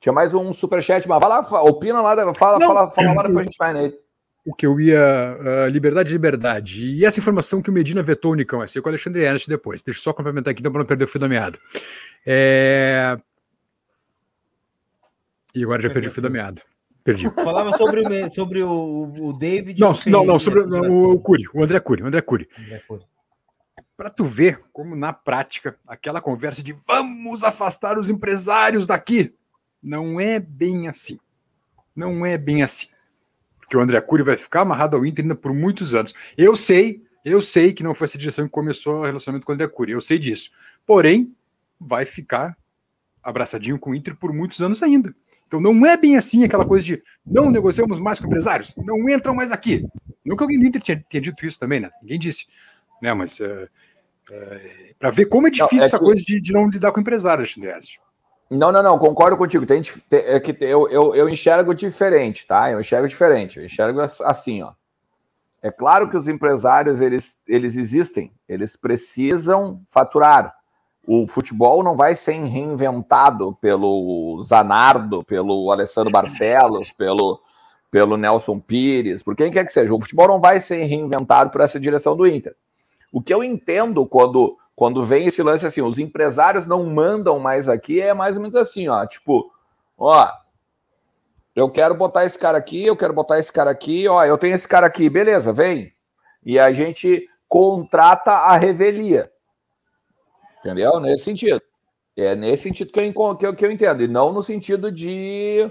[0.00, 3.38] Tinha mais um superchat, mas vai lá, opina lá, fala, não, fala, fala lá, depois
[3.38, 3.98] a gente vai nele.
[4.48, 5.36] O que eu ia.
[5.38, 6.82] Uh, liberdade, liberdade.
[6.82, 9.82] E essa informação que o Medina vetou o Unicão, essa com o Alexandre Ernst depois.
[9.82, 11.58] Deixa eu só complementar aqui, então, para não perder o fio da meada.
[12.24, 13.18] É...
[15.54, 16.62] E agora já perdi o fio da meada.
[17.04, 17.30] Perdi.
[17.30, 19.78] Falava sobre, o, sobre o, o David.
[19.78, 20.80] Não, não, não, sobre né?
[20.80, 22.48] o, o Cury, o André Cury, o André Cury.
[22.58, 23.04] André Cury.
[23.96, 29.34] Para tu ver como na prática aquela conversa de vamos afastar os empresários daqui
[29.82, 31.18] não é bem assim.
[31.94, 32.88] Não é bem assim.
[33.68, 36.14] Porque o André Cury vai ficar amarrado ao Inter ainda por muitos anos.
[36.38, 39.54] Eu sei, eu sei que não foi essa direção que começou o relacionamento com o
[39.54, 39.92] André Cury.
[39.92, 40.50] Eu sei disso.
[40.86, 41.36] Porém,
[41.78, 42.56] vai ficar
[43.22, 45.14] abraçadinho com o Inter por muitos anos ainda.
[45.46, 49.34] Então não é bem assim aquela coisa de não negociamos mais com empresários, não entram
[49.34, 49.86] mais aqui.
[50.24, 51.90] Nunca alguém do Inter tinha, tinha dito isso também, né?
[52.00, 52.46] Ninguém disse.
[53.02, 53.12] Né?
[53.12, 53.68] Mas uh,
[54.30, 56.04] uh, para ver como é difícil não, é essa que...
[56.04, 57.98] coisa de, de, não lidar com empresários, Andreas.
[58.50, 59.66] Não, não, não, concordo contigo.
[59.66, 62.70] Tem, tem, é que eu, eu, eu enxergo diferente, tá?
[62.70, 63.58] Eu enxergo diferente.
[63.58, 64.72] Eu enxergo assim, ó.
[65.60, 70.54] É claro que os empresários eles, eles existem, eles precisam faturar.
[71.06, 77.40] O futebol não vai ser reinventado pelo Zanardo, pelo Alessandro Barcelos, pelo,
[77.90, 79.92] pelo Nelson Pires, por quem quer que seja.
[79.92, 82.54] O futebol não vai ser reinventado por essa direção do Inter.
[83.12, 87.68] O que eu entendo quando quando vem esse lance assim, os empresários não mandam mais
[87.68, 89.52] aqui, é mais ou menos assim, ó, tipo,
[89.98, 90.30] ó,
[91.56, 94.54] eu quero botar esse cara aqui, eu quero botar esse cara aqui, ó, eu tenho
[94.54, 95.92] esse cara aqui, beleza, vem.
[96.46, 99.28] E a gente contrata a revelia.
[100.60, 101.00] Entendeu?
[101.00, 101.60] Nesse sentido.
[102.16, 105.68] É nesse sentido que eu, que eu, que eu entendo, e não no sentido de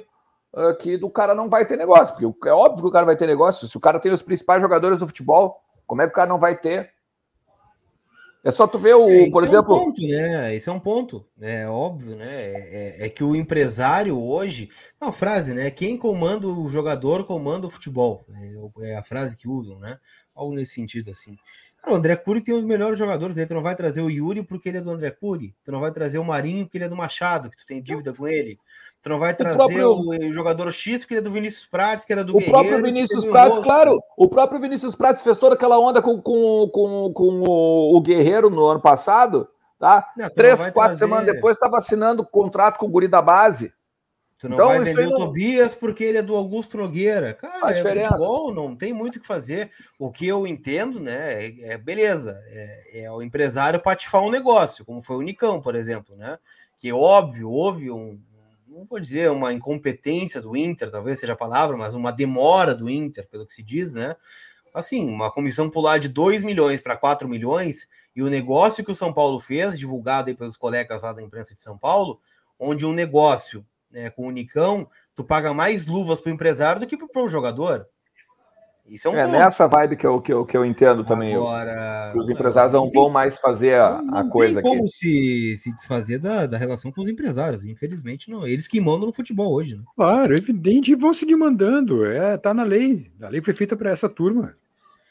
[0.52, 3.15] uh, que do cara não vai ter negócio, porque é óbvio que o cara vai
[3.15, 3.70] ter negócio.
[3.70, 6.39] Se o cara tem os principais jogadores do futebol, como é que o cara não
[6.39, 6.96] vai ter?
[8.47, 9.75] É só tu ver o, é, por exemplo.
[9.75, 10.55] É um ponto, né?
[10.55, 12.33] Isso é um ponto, é óbvio, né?
[12.33, 14.69] É, é, é, que o empresário hoje.
[15.01, 15.69] É uma frase, né?
[15.69, 18.25] Quem comanda o jogador comanda o futebol.
[18.81, 19.99] É, é, a frase que usam, né?
[20.33, 21.36] Algo nesse sentido, assim.
[21.81, 23.45] Cara, o André Cury tem os melhores jogadores aí.
[23.45, 25.53] Tu não vai trazer o Yuri porque ele é do André Cury.
[25.65, 28.13] Tu não vai trazer o Marinho porque ele é do Machado, que tu tem dívida
[28.13, 28.57] com ele.
[29.01, 30.29] Tu não vai trazer o, próprio...
[30.29, 32.83] o, jogador X, que ele é do Vinícius Prates, que era do O Guerreiro, próprio
[32.83, 34.01] Vinícius Prates, claro.
[34.17, 38.49] O próprio Vinícius Prates fez toda aquela onda com, com, com, com o, o Guerreiro
[38.49, 39.47] no ano passado,
[39.79, 40.12] tá?
[40.17, 40.95] Não, Três, quatro trazer...
[40.97, 43.71] semanas depois estava assinando contrato com o Guri da base.
[44.39, 45.17] Tu não então, vai vender o não...
[45.17, 47.33] Tobias porque ele é do Augusto Nogueira.
[47.33, 49.71] Cara, é futebol, não tem muito o que fazer.
[49.97, 54.86] O que eu entendo, né, é, é beleza, é, é, o empresário patifar um negócio,
[54.86, 56.38] como foi o Nicão, por exemplo, né?
[56.77, 58.21] Que óbvio, houve um,
[58.77, 62.87] não vou dizer uma incompetência do Inter, talvez seja a palavra, mas uma demora do
[62.87, 64.15] Inter, pelo que se diz, né?
[64.71, 68.95] Assim, uma comissão pular de 2 milhões para 4 milhões e o negócio que o
[68.95, 72.21] São Paulo fez, divulgado aí pelos colegas lá da imprensa de São Paulo,
[72.59, 76.85] onde um negócio né, com o Nicão, tu paga mais luvas para o empresário do
[76.85, 77.87] que para o jogador.
[78.89, 81.36] Isso é, um é nessa vibe que eu, que eu, que eu entendo também.
[81.36, 84.67] Agora, os empresários não, vão mais fazer a, não, a coisa aqui.
[84.67, 87.65] Não como se, se desfazer da, da relação com os empresários.
[87.65, 88.45] Infelizmente, não.
[88.45, 89.76] Eles que mandam no futebol hoje.
[89.76, 89.84] Né?
[89.95, 92.06] Claro, evidente, vão seguir mandando.
[92.06, 93.12] É, tá na lei.
[93.21, 94.56] A lei foi feita para essa turma.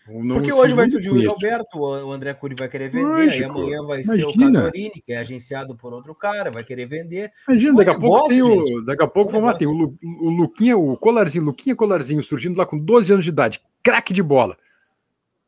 [0.06, 3.82] Porque hoje vai surgir o Alberto, o André Cury vai querer vender, Lógico, aí amanhã
[3.82, 4.30] vai imagina.
[4.30, 7.32] ser o Cadorini, que é agenciado por outro cara, vai querer vender.
[7.48, 10.76] Imagina, daqui, a pouco tem o, daqui a pouco vamos lá, tem o, o Luquinha,
[10.76, 14.56] o Colarzinho, Luquinha Colarzinho surgindo lá com 12 anos de idade, craque de bola.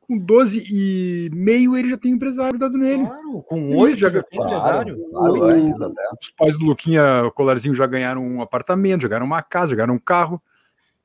[0.01, 3.07] Com 12 e meio ele já tem empresário dado nele.
[3.07, 4.99] Claro, com 8 já, já tem empresário.
[5.11, 9.77] Claro, os pais do Luquinha Colarzinho já ganharam um apartamento, já ganharam uma casa, já
[9.77, 10.43] ganharam um carro.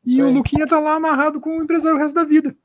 [0.06, 0.24] E Sim.
[0.24, 2.56] o Luquinha tá lá amarrado com o empresário o resto da vida.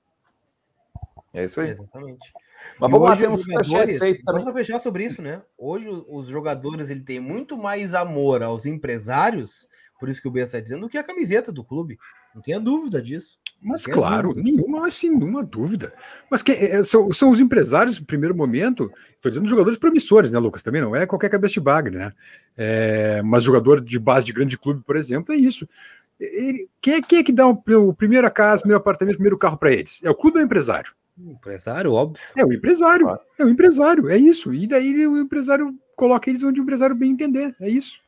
[1.33, 1.71] É isso aí.
[1.71, 2.33] Exatamente.
[2.81, 4.45] Mas vamos lá, temos jogadores, aí também.
[4.45, 5.43] Vamos fechar sobre isso, né?
[5.57, 10.41] Hoje os jogadores ele tem muito mais amor aos empresários, por isso que o B
[10.41, 11.99] está dizendo, do que a camiseta do clube.
[12.35, 13.39] Não tenha dúvida disso.
[13.61, 14.51] Mas claro, dúvida.
[14.51, 15.93] nenhuma, mas sim, nenhuma dúvida.
[16.31, 20.39] Mas que, é, são, são os empresários, no primeiro momento, estou dizendo jogadores promissores, né,
[20.39, 20.63] Lucas?
[20.63, 22.13] Também não é qualquer cabeça de bagre, né?
[22.57, 25.69] É, mas jogador de base de grande clube, por exemplo, é isso.
[26.21, 29.19] Ele, quem, é, quem é que dá o, o primeiro casa, o primeiro apartamento, o
[29.19, 30.01] primeiro carro para eles?
[30.05, 30.93] É o clube ou é o empresário?
[31.19, 32.23] Empresário, óbvio.
[32.37, 33.09] É o empresário.
[33.09, 33.21] Ah.
[33.39, 34.53] É o empresário, é isso.
[34.55, 37.55] E daí o empresário coloca eles onde o empresário bem entender.
[37.61, 38.01] É isso.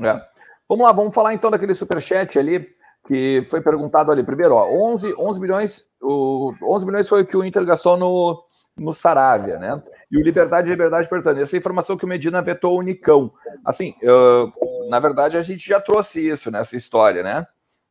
[0.00, 0.22] É.
[0.68, 2.68] Vamos lá, vamos falar então daquele superchat ali
[3.06, 4.22] que foi perguntado ali.
[4.22, 8.44] Primeiro, ó, 11, 11 milhões, o 11 milhões foi o que o Inter gastou no,
[8.76, 9.82] no Saravia, né?
[10.10, 13.32] E o Liberdade Liberdade perguntando, essa informação que o Medina vetou o Nicão.
[13.64, 14.52] Assim, eu,
[14.88, 17.46] na verdade, a gente já trouxe isso nessa história, né?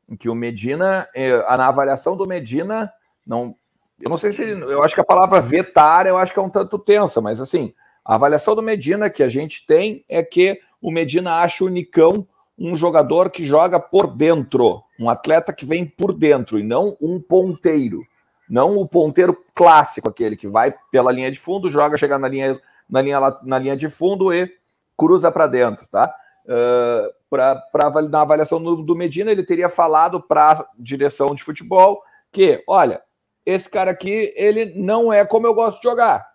[0.08, 2.92] Em que o Medina, eh, na avaliação do Medina,
[3.26, 3.56] não,
[4.02, 6.50] eu não sei se, eu acho que a palavra vetar, eu acho que é um
[6.50, 7.74] tanto tensa, mas assim,
[8.06, 12.28] a avaliação do Medina que a gente tem é que o Medina acha o Nicão
[12.58, 17.20] um jogador que joga por dentro, um atleta que vem por dentro e não um
[17.22, 18.02] ponteiro.
[18.50, 22.60] Não o ponteiro clássico, aquele que vai pela linha de fundo, joga, chega na linha,
[22.90, 24.50] na linha, na linha de fundo e
[24.98, 26.14] cruza para dentro, tá?
[26.46, 27.62] Uh, para
[28.10, 33.02] na avaliação do, do Medina, ele teria falado para a direção de futebol que, olha,
[33.48, 36.30] esse cara aqui, ele não é como eu gosto de jogar.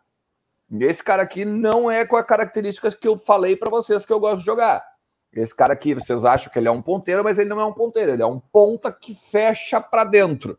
[0.81, 4.19] Esse cara aqui não é com as características que eu falei para vocês que eu
[4.19, 4.83] gosto de jogar.
[5.31, 7.73] Esse cara aqui, vocês acham que ele é um ponteiro, mas ele não é um
[7.75, 10.59] ponteiro, ele é um ponta que fecha para dentro.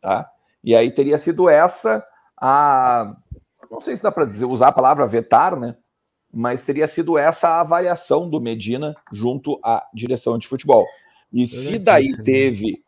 [0.00, 0.28] Tá?
[0.62, 2.04] E aí teria sido essa
[2.36, 3.14] a.
[3.70, 5.76] Não sei se dá para dizer, usar a palavra vetar, né?
[6.32, 10.84] Mas teria sido essa a avaliação do Medina junto à direção de futebol.
[11.32, 12.22] E se daí né?
[12.24, 12.83] teve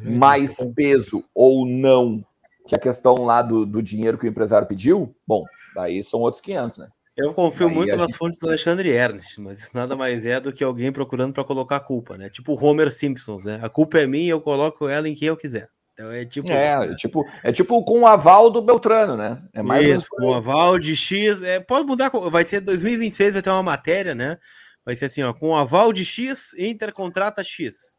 [0.00, 2.24] mais peso ou não
[2.66, 6.40] que a questão lá do, do dinheiro que o empresário pediu, bom, daí são outros
[6.40, 6.88] 500, né?
[7.16, 8.16] Eu confio Aí muito nas gente...
[8.16, 11.76] fontes do Alexandre Ernest, mas isso nada mais é do que alguém procurando para colocar
[11.76, 12.30] a culpa, né?
[12.30, 13.60] Tipo Homer Simpsons, né?
[13.62, 15.68] A culpa é minha, eu coloco ela em quem eu quiser.
[15.92, 16.86] Então é tipo é, isso, né?
[16.86, 19.42] é tipo é tipo com o aval do Beltrano, né?
[19.52, 23.42] É mais isso, com o aval de X, é, pode mudar, vai ser 2026, vai
[23.42, 24.38] ter uma matéria, né?
[24.84, 27.98] Vai ser assim, ó, com o aval de X, Inter contrata X.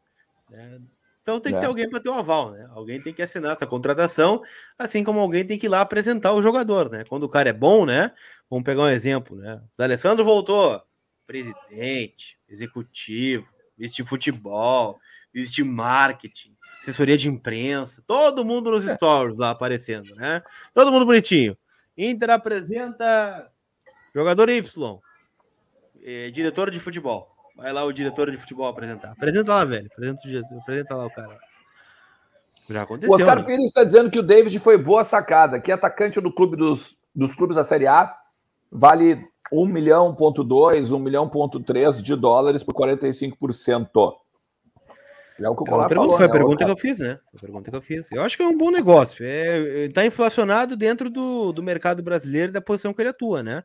[0.50, 0.80] Né?
[1.24, 1.68] Então tem que ter é.
[1.68, 2.68] alguém para ter o um aval, né?
[2.72, 4.42] Alguém tem que assinar essa contratação,
[4.78, 7.02] assim como alguém tem que ir lá apresentar o jogador, né?
[7.08, 8.12] Quando o cara é bom, né?
[8.50, 9.58] Vamos pegar um exemplo, né?
[9.78, 10.82] O Alessandro voltou,
[11.26, 13.46] presidente, executivo,
[13.78, 15.00] vice de futebol,
[15.32, 18.94] vice de marketing, assessoria de imprensa, todo mundo nos é.
[18.94, 20.42] stories lá aparecendo, né?
[20.74, 21.56] Todo mundo bonitinho.
[21.96, 23.50] Inter apresenta
[24.14, 25.00] jogador Y,
[26.02, 27.33] eh, diretor de futebol.
[27.56, 29.12] Vai lá o diretor de futebol apresentar.
[29.12, 29.86] Apresenta lá, velho.
[29.92, 31.38] Apresenta, o diretor, apresenta lá o cara.
[32.68, 33.10] Já aconteceu.
[33.10, 33.44] O Oscar né?
[33.44, 35.60] Pires está dizendo que o David foi boa sacada.
[35.60, 38.14] Que atacante do clube dos, dos clubes da Série A
[38.72, 44.14] vale 1 milhão, ponto 2, 1 milhão, ponto 3 de dólares por 45%.
[45.38, 46.66] É o que o Colar falou, Foi a né, pergunta Oscar?
[46.66, 47.18] que eu fiz, né?
[47.30, 48.12] Foi a pergunta que eu fiz.
[48.12, 49.24] Eu acho que é um bom negócio.
[49.26, 53.64] É, tá inflacionado dentro do, do mercado brasileiro e da posição que ele atua, né?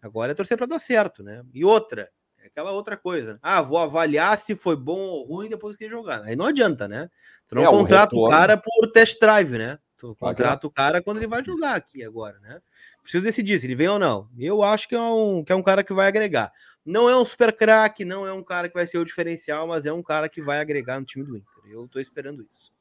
[0.00, 1.42] Agora é torcer para dar certo, né?
[1.54, 2.08] E outra,
[2.46, 3.34] aquela outra coisa.
[3.34, 3.38] Né?
[3.42, 6.22] Ah, vou avaliar se foi bom ou ruim depois que jogar.
[6.22, 7.10] Aí não adianta, né?
[7.48, 9.78] Tu não é, contrata o, o, cara por test drive, né?
[9.96, 12.60] Tu contrata o cara quando ele vai jogar aqui agora, né?
[13.02, 14.28] Precisa decidir se ele vem ou não.
[14.36, 16.52] Eu acho que é um, que é um cara que vai agregar.
[16.84, 19.86] Não é um super craque, não é um cara que vai ser o diferencial, mas
[19.86, 21.52] é um cara que vai agregar no time do Inter.
[21.70, 22.72] Eu tô esperando isso.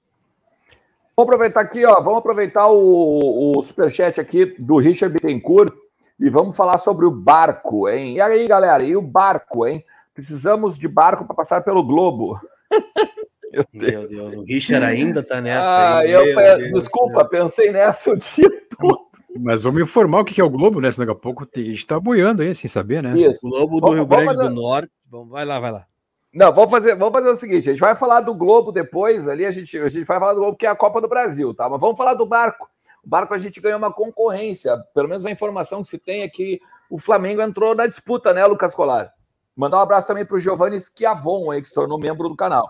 [1.16, 2.02] Vamos aproveitar aqui, ó.
[2.02, 5.74] Vamos aproveitar o, o superchat aqui do Richard Bittencourt
[6.20, 8.16] e vamos falar sobre o barco, hein?
[8.16, 9.84] E aí, galera, e o barco, hein?
[10.14, 12.40] Precisamos de barco para passar pelo globo.
[13.52, 13.94] Meu Deus.
[13.94, 16.00] Meu Deus, o Richard ainda tá nessa.
[16.00, 16.24] Ah, eu,
[16.58, 17.30] Deus, desculpa, Deus.
[17.30, 19.06] pensei nessa o dia todo.
[19.40, 20.92] Mas vamos informar o que é o Globo, né?
[20.92, 23.18] Senão daqui a pouco a gente tá boiando aí, sem saber, né?
[23.18, 23.48] Isso.
[23.48, 24.50] Globo do vamos, Rio Grande fazer...
[24.50, 24.92] do Norte.
[25.10, 25.86] Vamos, vai lá, vai lá.
[26.34, 29.46] Não, vamos fazer, vamos fazer o seguinte: a gente vai falar do Globo depois, ali
[29.46, 31.70] a gente, a gente vai falar do Globo, que é a Copa do Brasil, tá?
[31.70, 32.70] Mas vamos falar do barco.
[33.06, 34.78] O barco a gente ganhou uma concorrência.
[34.94, 38.46] Pelo menos a informação que se tem é que o Flamengo entrou na disputa, né,
[38.46, 39.14] Lucas Colar?
[39.56, 42.70] Mandar um abraço também para o Giovanni Schiavon, aí, que se tornou membro do canal.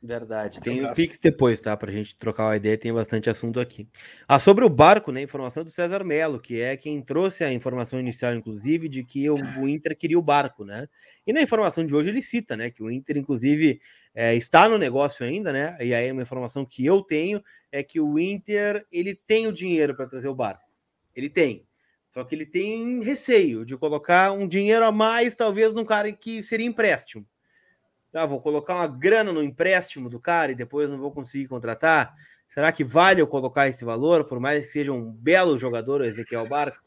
[0.00, 0.60] Verdade.
[0.60, 1.76] Tem o um Pix depois, tá?
[1.76, 3.88] Para a gente trocar uma ideia, tem bastante assunto aqui.
[4.28, 5.22] Ah, sobre o barco, né?
[5.22, 9.36] Informação do César Melo, que é quem trouxe a informação inicial, inclusive, de que o,
[9.60, 10.86] o Inter queria o barco, né?
[11.26, 12.70] E na informação de hoje ele cita, né?
[12.70, 13.80] Que o Inter, inclusive,
[14.20, 15.78] é, está no negócio ainda, né?
[15.80, 19.94] E aí uma informação que eu tenho é que o Inter ele tem o dinheiro
[19.94, 20.64] para trazer o barco.
[21.14, 21.64] Ele tem.
[22.10, 26.42] Só que ele tem receio de colocar um dinheiro a mais, talvez, num cara que
[26.42, 27.24] seria empréstimo.
[28.12, 32.12] Ah, vou colocar uma grana no empréstimo do cara e depois não vou conseguir contratar.
[32.48, 36.04] Será que vale eu colocar esse valor, por mais que seja um belo jogador, o
[36.04, 36.82] Ezequiel Barco?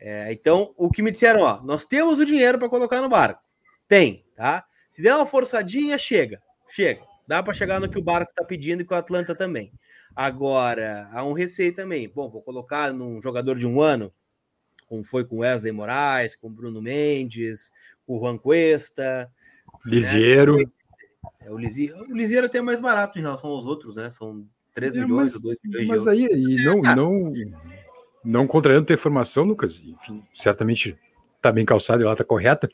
[0.00, 3.42] É, então, o que me disseram, ó, nós temos o dinheiro para colocar no barco.
[3.86, 4.64] Tem, tá?
[4.90, 6.40] Se der uma forçadinha, chega.
[6.72, 7.02] Chega.
[7.28, 9.70] Dá para chegar no que o barco está pedindo e com o Atlanta também.
[10.16, 12.08] Agora, há um receio também.
[12.08, 14.10] Bom, vou colocar num jogador de um ano,
[14.86, 17.70] como foi com Wesley Moraes, com Bruno Mendes,
[18.06, 19.30] com o Juan Cuesta.
[19.84, 20.56] Lisieiro.
[20.56, 20.64] Né?
[21.42, 24.08] É, o, Lisieiro, o Lisieiro é até mais barato em relação aos outros, né?
[24.08, 26.96] São 3 é, milhões, mas, 2 milhões Mas aí, aí não, ah.
[26.96, 27.32] não,
[28.24, 30.98] não contrariando tua informação, Lucas, enfim, certamente
[31.36, 32.70] está bem calçado e ela está correta.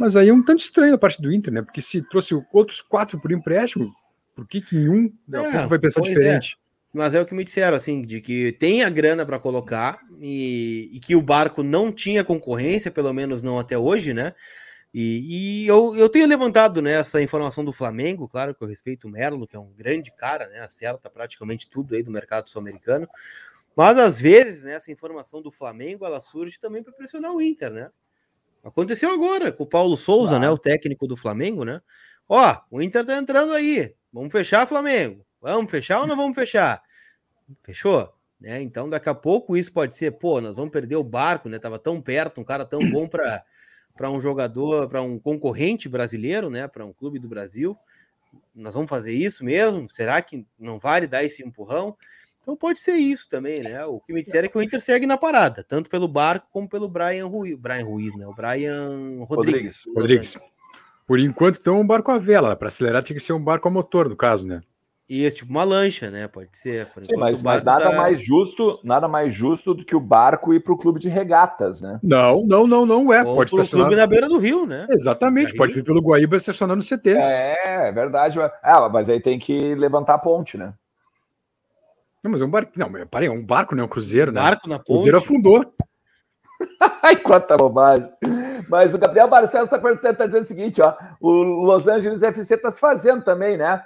[0.00, 1.60] Mas aí é um tanto estranho a parte do Inter, né?
[1.60, 3.94] Porque se trouxe outros quatro por empréstimo,
[4.34, 6.04] por que, que em um é, vai pensar é.
[6.04, 6.56] diferente?
[6.56, 6.96] É.
[6.96, 10.88] Mas é o que me disseram, assim, de que tem a grana para colocar e,
[10.90, 14.34] e, que o barco não tinha concorrência, pelo menos não até hoje, né?
[14.92, 19.06] E, e eu, eu tenho levantado né, essa informação do Flamengo, claro que eu respeito
[19.06, 20.60] o Merlo, que é um grande cara, né?
[20.60, 23.06] Acerta praticamente tudo aí do mercado sul-americano.
[23.76, 27.70] Mas às vezes, né, essa informação do Flamengo ela surge também para pressionar o Inter,
[27.70, 27.90] né?
[28.62, 30.38] Aconteceu agora com o Paulo Souza, ah.
[30.38, 30.50] né?
[30.50, 31.80] O técnico do Flamengo, né?
[32.28, 33.94] Ó, o Inter tá entrando aí.
[34.12, 35.24] Vamos fechar, Flamengo.
[35.40, 36.82] Vamos fechar ou não vamos fechar?
[37.62, 38.12] Fechou?
[38.40, 38.62] Né?
[38.62, 41.58] Então, daqui a pouco isso pode ser, pô, nós vamos perder o barco, né?
[41.58, 43.42] Tava tão perto, um cara tão bom para
[43.96, 46.66] para um jogador, para um concorrente brasileiro, né?
[46.66, 47.76] Para um clube do Brasil.
[48.54, 49.90] Nós vamos fazer isso mesmo?
[49.90, 51.94] Será que não vale dar esse empurrão?
[52.50, 53.84] Então pode ser isso também, né?
[53.84, 56.68] O que me disseram é que o Inter segue na parada, tanto pelo barco como
[56.68, 58.26] pelo Brian Ruiz, Brian Ruiz, né?
[58.26, 59.84] O Brian Rodrigues.
[59.86, 60.34] Rodrigues.
[60.34, 60.38] Rodrigues.
[61.06, 62.56] Por enquanto, então, um barco a vela.
[62.56, 64.62] Para acelerar, tinha que ser um barco a motor, no caso, né?
[65.08, 66.26] Isso, tipo uma lancha, né?
[66.26, 66.88] Pode ser.
[67.04, 67.96] Sim, mas, mas nada tá...
[67.96, 71.80] mais justo, nada mais justo do que o barco ir para o clube de regatas,
[71.80, 72.00] né?
[72.02, 73.22] Não, não, não, não é.
[73.22, 73.86] Ou pode estacionar.
[73.86, 74.88] clube na beira do rio, né?
[74.90, 77.10] Exatamente, pode vir pelo Guaíba estacionar no CT.
[77.10, 78.38] É, é verdade.
[78.60, 80.74] Ah, mas aí tem que levantar a ponte, né?
[82.22, 82.72] Não, mas é um barco.
[82.76, 83.82] Não, parei, é um barco, né?
[83.82, 84.40] Um cruzeiro, né?
[84.40, 84.90] Barco na ponte.
[84.90, 85.74] O cruzeiro afundou.
[87.02, 88.10] Ai, quanta bobagem.
[88.68, 90.94] Mas o Gabriel Barcelos está tá dizendo o seguinte, ó.
[91.20, 93.82] O Los Angeles FC está se fazendo também, né?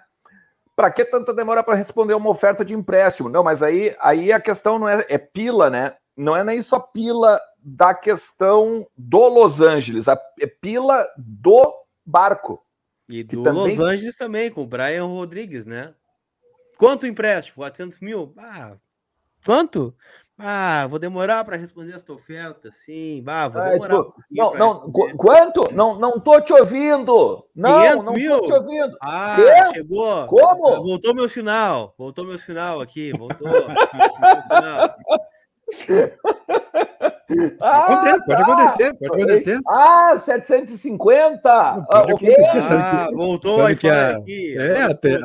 [0.74, 3.28] Para que tanta demora para responder uma oferta de empréstimo?
[3.28, 5.94] Não, mas aí, aí a questão não é, é pila, né?
[6.16, 11.72] Não é nem só pila da questão do Los Angeles, é pila do
[12.04, 12.62] barco.
[13.08, 13.76] E do também...
[13.76, 15.94] Los Angeles também, com o Brian Rodrigues, né?
[16.78, 17.56] Quanto empréstimo?
[17.56, 18.34] 400 mil?
[18.36, 18.76] Ah,
[19.44, 19.94] quanto?
[20.36, 23.22] Ah, vou demorar para responder essa oferta, sim.
[23.22, 24.02] Bah, vou ah, demorar.
[24.02, 25.72] tipo, não, não, quanto?
[25.72, 27.46] Não, não tô te ouvindo.
[27.54, 28.40] Não, não mil?
[28.40, 28.96] tô te ouvindo.
[29.00, 29.74] Ah, que?
[29.74, 30.26] chegou.
[30.26, 30.68] Como?
[30.68, 31.94] Ah, voltou meu sinal.
[31.96, 33.12] Voltou meu sinal aqui.
[33.16, 33.46] Voltou.
[37.60, 39.60] ah, pode acontecer, pode acontecer.
[39.68, 41.40] Ah, 750?
[41.42, 44.58] Pode ah, acontecer, ah, voltou o Wi-Fi aqui.
[44.58, 45.20] É, até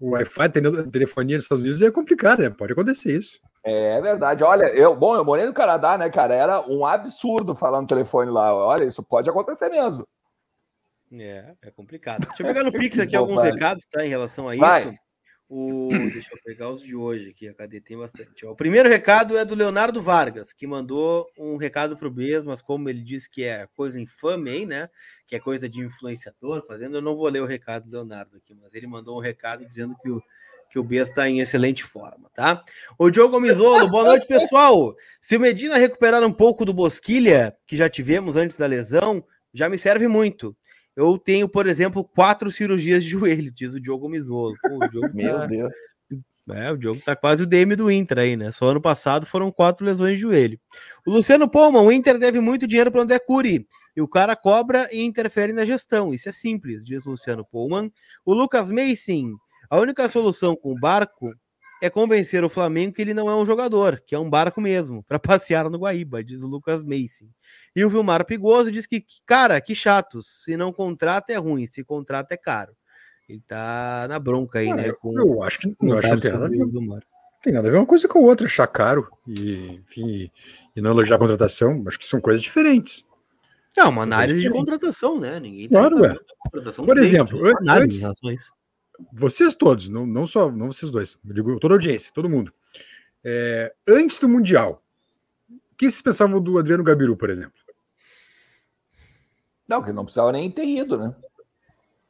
[0.00, 0.48] o Wi-Fi,
[0.90, 2.48] telefonia nos Estados Unidos é complicado, né?
[2.48, 3.38] Pode acontecer isso.
[3.62, 4.42] É verdade.
[4.42, 6.34] Olha, eu, bom, eu morei no Canadá, né, cara?
[6.34, 8.54] Era um absurdo falar no telefone lá.
[8.54, 10.08] Olha, isso pode acontecer mesmo.
[11.12, 12.26] É, é complicado.
[12.26, 14.04] Deixa eu pegar no Pix aqui alguns recados, tá?
[14.04, 14.64] Em relação a isso.
[14.64, 14.96] Vai.
[15.52, 15.88] O...
[16.12, 17.80] Deixa eu pegar os de hoje aqui, a cadê?
[17.80, 18.46] Tem bastante.
[18.46, 22.62] O primeiro recado é do Leonardo Vargas, que mandou um recado para o Bes, mas
[22.62, 24.88] como ele disse que é coisa infame aí, né?
[25.26, 28.54] Que é coisa de influenciador fazendo, eu não vou ler o recado do Leonardo aqui,
[28.54, 30.22] mas ele mandou um recado dizendo que o
[30.70, 32.62] que o Bia está em excelente forma, tá?
[32.96, 34.94] O Diogo Mizolo, boa noite, pessoal.
[35.20, 39.68] Se o Medina recuperar um pouco do Bosquilha, que já tivemos antes da lesão, já
[39.68, 40.56] me serve muito.
[40.96, 44.54] Eu tenho, por exemplo, quatro cirurgias de joelho, diz o Diogo Mizolo.
[44.62, 45.46] Pô, o Diogo Meu tá...
[45.46, 45.72] Deus.
[46.52, 48.50] É, o Diogo tá quase o DM do Inter aí, né?
[48.50, 50.58] Só ano passado foram quatro lesões de joelho.
[51.06, 53.68] O Luciano Palma, o Inter deve muito dinheiro para o André Curi.
[53.96, 56.12] E o cara cobra e interfere na gestão.
[56.12, 57.92] Isso é simples, diz o Luciano Pullman.
[58.24, 59.36] O Lucas Mason,
[59.68, 61.32] a única solução com o barco
[61.80, 65.02] é convencer o Flamengo que ele não é um jogador, que é um barco mesmo,
[65.02, 67.26] para passear no Guaíba, diz o Lucas Mason.
[67.74, 71.82] E o Vilmar Pigoso diz que, cara, que chato, se não contrata é ruim, se
[71.84, 72.74] contrata é caro.
[73.28, 74.92] Ele tá na bronca aí, ah, né?
[74.92, 76.58] Com, eu acho que não acho que tem nada, ver,
[77.42, 80.30] tem nada a ver uma coisa com a outra, achar caro e, enfim,
[80.74, 83.04] e não elogiar a contratação, acho que são coisas diferentes.
[83.76, 85.38] É uma análise de contratação, né?
[85.38, 86.16] Ninguém tá claro, é.
[86.76, 88.02] Por exemplo, antes,
[89.12, 92.52] vocês todos, não, não só não vocês dois, eu digo toda a audiência, todo mundo.
[93.22, 94.82] É, antes do Mundial,
[95.50, 97.60] o que vocês pensavam do Adriano Gabiru, por exemplo?
[99.68, 101.14] Não, que não precisava nem ter ido, né?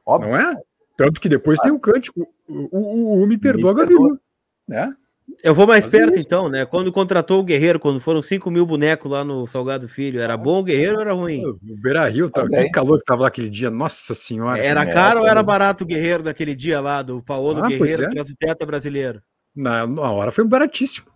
[0.07, 0.31] Óbvio.
[0.31, 0.57] Não é?
[0.97, 1.63] Tanto que depois ah.
[1.65, 4.21] tem o cântico, o, o, o, o Me Perdoa me Gabiru,
[4.67, 4.97] né?
[5.43, 6.65] Eu vou mais perto, então, né?
[6.67, 10.61] Quando contratou o Guerreiro, quando foram 5 mil bonecos lá no Salgado Filho, era bom
[10.61, 11.45] o Guerreiro ou era ruim?
[11.45, 14.63] O Beira Rio, tá, que calor que tava lá aquele dia, nossa senhora.
[14.63, 18.23] Era caro ou era barato o Guerreiro daquele dia lá, do Paulo ah, Guerreiro, é.
[18.39, 19.23] teta brasileiro?
[19.55, 21.07] Na, na hora foi baratíssimo.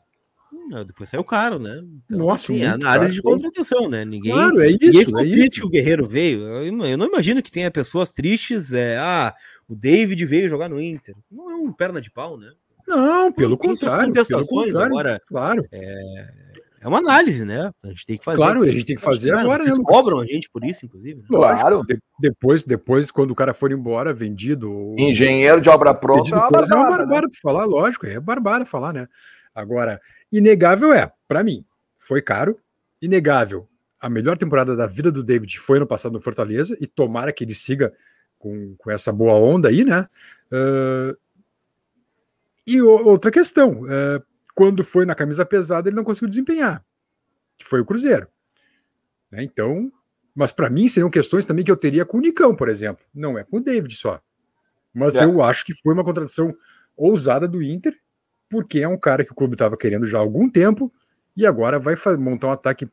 [0.68, 1.82] Não, depois saiu caro, né?
[2.06, 4.04] Então, Nossa, assim, análise de contratação, né?
[4.04, 6.40] Ninguém, claro, é isso, ninguém ficou é triste que o Guerreiro veio.
[6.40, 8.72] Eu, eu, não imagino que tenha pessoas tristes.
[8.72, 9.34] É, ah,
[9.68, 11.14] o David veio jogar no Inter.
[11.30, 12.50] Não é um perna de pau, né?
[12.86, 14.12] Não, pelo contrário.
[14.12, 15.66] Pelo contrário agora, claro.
[15.72, 16.28] É,
[16.84, 17.72] é uma análise, né?
[17.82, 18.36] A gente tem que fazer.
[18.36, 19.62] Claro, a gente tem que fazer cara, agora.
[19.62, 21.20] Vocês né, cobram a gente por isso, inclusive.
[21.22, 21.26] Né?
[21.28, 21.82] Claro.
[21.82, 24.94] De, depois, depois, quando o cara for embora, vendido.
[24.98, 26.30] Engenheiro de obra pronta.
[26.30, 27.32] É uma barbada, é uma barbada né?
[27.40, 29.08] falar, lógico, é barbada falar, né?
[29.54, 29.98] Agora,
[30.30, 31.64] inegável é, para mim,
[31.96, 32.58] foi caro.
[33.00, 33.66] Inegável.
[33.98, 37.44] a melhor temporada da vida do David foi no passado no Fortaleza, e tomara que
[37.44, 37.94] ele siga
[38.38, 40.06] com, com essa boa onda aí, né?
[40.52, 41.16] Uh,
[42.66, 46.84] e outra questão, uh, quando foi na camisa pesada, ele não conseguiu desempenhar,
[47.58, 48.26] que foi o Cruzeiro.
[49.30, 49.44] Né?
[49.44, 49.92] Então,
[50.34, 53.04] mas para mim seriam questões também que eu teria com o Nicão, por exemplo.
[53.14, 54.20] Não é com o David só.
[54.92, 55.24] Mas é.
[55.24, 56.54] eu acho que foi uma contratação
[56.96, 57.98] ousada do Inter,
[58.48, 60.92] porque é um cara que o clube estava querendo já há algum tempo
[61.36, 62.88] e agora vai montar um ataque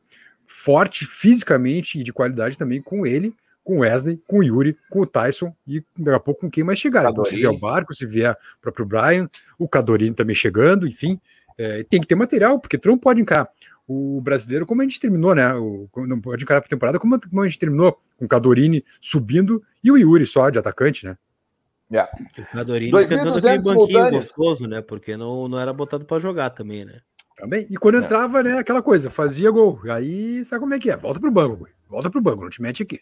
[0.46, 3.34] forte fisicamente e de qualidade também com ele,
[3.64, 6.64] com o Wesley, com o Yuri, com o Tyson e daqui a pouco com quem
[6.64, 7.10] mais chegar.
[7.10, 11.20] Então, se vier o Barco, se vier o próprio Brian, o Cadorini também chegando, enfim,
[11.56, 13.48] é, tem que ter material, porque tu não pode encarar
[13.86, 15.54] o brasileiro como a gente terminou, né?
[15.54, 19.62] O, não pode encarar a temporada como, como a gente terminou, com o Cadorini subindo
[19.82, 21.16] e o Yuri só de atacante, né?
[21.90, 22.10] Yeah.
[22.38, 24.80] O Cadorini sentando aquele banquinho gostoso, né?
[24.80, 27.00] Porque não, não era botado para jogar também, né?
[27.36, 27.66] Também.
[27.68, 27.98] E quando é.
[27.98, 29.80] entrava, né, aquela coisa, fazia gol.
[29.90, 30.96] Aí sabe como é que é?
[30.96, 33.00] Volta pro banco, volta pro banco, não te mete aqui.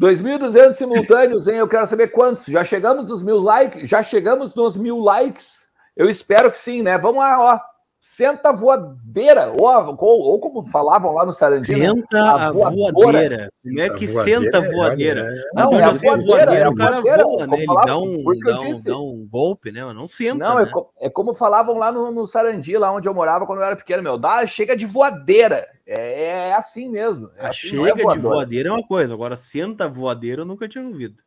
[0.00, 1.56] 2.200 simultâneos, hein?
[1.56, 2.46] Eu quero saber quantos.
[2.46, 3.88] Já chegamos nos mil likes?
[3.88, 5.68] Já chegamos nos mil likes?
[5.96, 6.98] Eu espero que sim, né?
[6.98, 7.73] Vamos lá, ó.
[8.06, 11.96] Senta a voadeira, ou, ou, ou, como falavam lá no Sarandino.
[11.96, 13.48] Senta a, a voadeira.
[13.62, 15.22] Como é que senta a voadeira?
[15.22, 17.56] É, não, é a voadeira, voadeira, o cara voadeira, voa, né?
[17.56, 19.82] Ele dá um, dá, um, dá um golpe, né?
[19.86, 20.34] Mas não senta.
[20.34, 20.64] Não, né?
[20.64, 23.64] é, co é, como falavam lá no, no Sarandi, lá onde eu morava quando eu
[23.64, 24.18] era pequeno, meu.
[24.18, 25.66] Dá, chega de voadeira.
[25.86, 27.30] É, é assim mesmo.
[27.38, 30.68] É a assim, chega de voadeira é uma coisa, agora senta a voadeira eu nunca
[30.68, 31.22] tinha ouvido.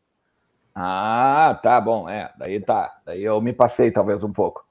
[0.75, 2.07] Ah, tá bom.
[2.07, 2.99] É, daí tá.
[3.03, 4.63] Daí eu me passei talvez um pouco.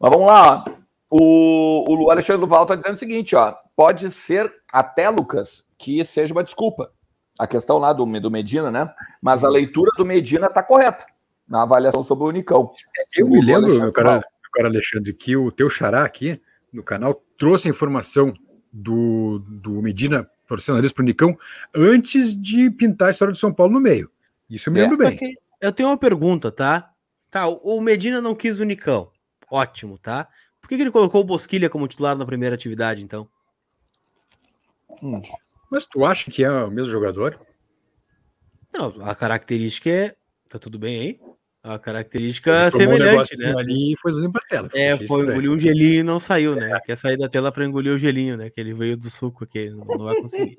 [0.00, 0.81] Mas vamos lá, ó.
[1.14, 6.32] O, o Alexandre Duval está dizendo o seguinte, ó, pode ser até, Lucas, que seja
[6.32, 6.90] uma desculpa.
[7.38, 8.90] A questão lá do, do Medina, né?
[9.20, 11.04] Mas a leitura do Medina está correta
[11.46, 12.72] na avaliação sobre o Unicão.
[13.14, 16.40] Eu me lembro, meu cara, meu cara Alexandre, que o teu xará aqui
[16.72, 18.32] no canal trouxe a informação
[18.72, 21.36] do, do Medina torcendo nariz para o Unicão
[21.74, 24.10] antes de pintar a história de São Paulo no meio.
[24.48, 25.36] Isso eu me lembro é, bem.
[25.60, 26.90] Eu tenho uma pergunta, tá?
[27.30, 29.10] Tá, o Medina não quis o Unicão.
[29.50, 30.26] Ótimo, tá?
[30.72, 33.28] Por que, que ele colocou o Bosquilha como titular na primeira atividade, então?
[35.02, 35.20] Hum.
[35.70, 37.38] Mas tu acha que é o mesmo jogador?
[38.72, 40.14] Não, a característica é.
[40.48, 41.20] Tá tudo bem aí?
[41.62, 43.52] A característica é semelhante, né?
[43.54, 44.70] Ali foi pra tela.
[44.72, 46.70] é, foi engolir um gelinho e não saiu, né?
[46.72, 46.80] É.
[46.80, 48.48] Quer sair da tela para engolir o gelinho, né?
[48.48, 50.56] Que ele veio do suco aqui, não, não vai conseguir.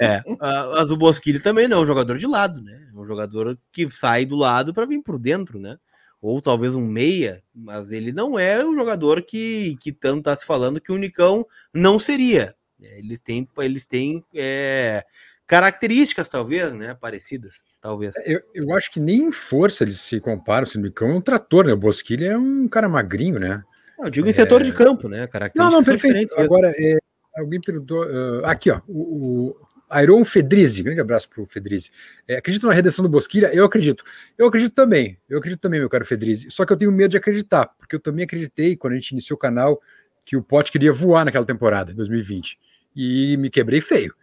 [0.00, 2.88] é, mas o Bosquilha também não é um jogador de lado, né?
[2.94, 5.76] É um jogador que sai do lado para vir por dentro, né?
[6.20, 10.44] Ou talvez um meia, mas ele não é o jogador que, que tanto está se
[10.44, 12.54] falando que o Unicão não seria.
[12.78, 15.04] Eles têm, eles têm é,
[15.46, 16.94] características, talvez, né?
[16.94, 18.14] Parecidas, talvez.
[18.26, 20.66] É, eu, eu acho que nem em força eles se comparam.
[20.66, 21.72] O Unicão é um trator, né?
[21.72, 23.62] O Bosquilha é um cara magrinho, né?
[23.98, 24.32] Eu digo em é...
[24.32, 25.26] setor de campo, né?
[25.26, 26.38] Características não, não, perfeito.
[26.38, 26.98] Agora, é,
[27.36, 28.04] alguém perguntou.
[28.04, 28.80] Uh, aqui, ó.
[28.88, 29.56] O,
[30.02, 31.90] Iron Fedrizi, grande abraço para o Fedrizi.
[32.28, 33.50] É, acredito na redenção do Bosquilha?
[33.52, 34.04] Eu acredito.
[34.38, 35.18] Eu acredito também.
[35.28, 36.50] Eu acredito também, meu caro Fedrizi.
[36.50, 39.36] Só que eu tenho medo de acreditar, porque eu também acreditei, quando a gente iniciou
[39.36, 39.80] o canal,
[40.24, 42.58] que o Pote queria voar naquela temporada, 2020.
[42.94, 44.14] E me quebrei feio.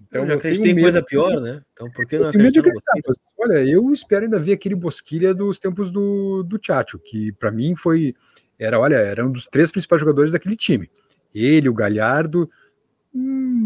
[0.00, 1.62] Então, eu já acreditei em coisa pior, né?
[1.72, 3.16] Então, por que não acreditar no Bosquilha?
[3.38, 7.74] Olha, eu espero ainda ver aquele Bosquilha dos tempos do, do Tchatcho, que para mim
[7.74, 8.14] foi.
[8.58, 10.90] Era, olha, era um dos três principais jogadores daquele time.
[11.34, 12.50] Ele, o Galhardo,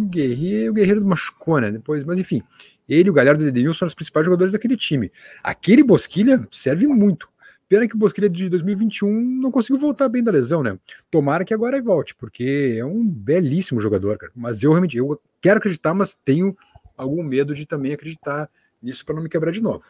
[0.09, 1.71] Guerreiro, o Guerreiro machucou, né?
[1.71, 2.43] Depois, mas enfim,
[2.89, 5.11] ele e o Galhardo Edenilson são os principais jogadores daquele time.
[5.43, 7.29] Aquele Bosquilha serve muito.
[7.69, 10.77] Pena que o Bosquilha de 2021 não conseguiu voltar bem da lesão, né?
[11.09, 14.33] Tomara que agora volte, porque é um belíssimo jogador, cara.
[14.35, 16.57] Mas eu realmente eu quero acreditar, mas tenho
[16.97, 18.51] algum medo de também acreditar
[18.83, 19.85] nisso para não me quebrar de novo.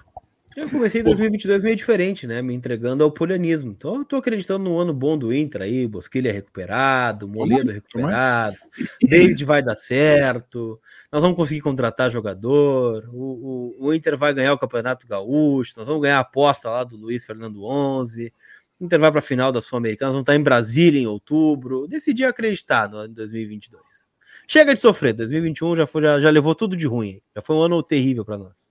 [0.56, 2.42] Eu comecei em 2022 meio diferente, né?
[2.42, 3.70] Me entregando ao polianismo.
[3.70, 8.56] Então eu tô acreditando no ano bom do Inter aí, Bosquilha recuperado, Moledo recuperado,
[9.00, 10.80] David vai dar certo,
[11.12, 15.86] nós vamos conseguir contratar jogador, o, o, o, Inter vai ganhar o Campeonato Gaúcho, nós
[15.86, 18.32] vamos ganhar a aposta lá do Luiz Fernando 11,
[18.80, 21.86] o Inter vai para a final da Sul-Americana, nós vamos estar em Brasília em outubro.
[21.86, 24.08] Decidi acreditar no ano de 2022.
[24.48, 27.62] Chega de sofrer, 2021 já, foi, já, já levou tudo de ruim, já foi um
[27.62, 28.69] ano terrível para nós.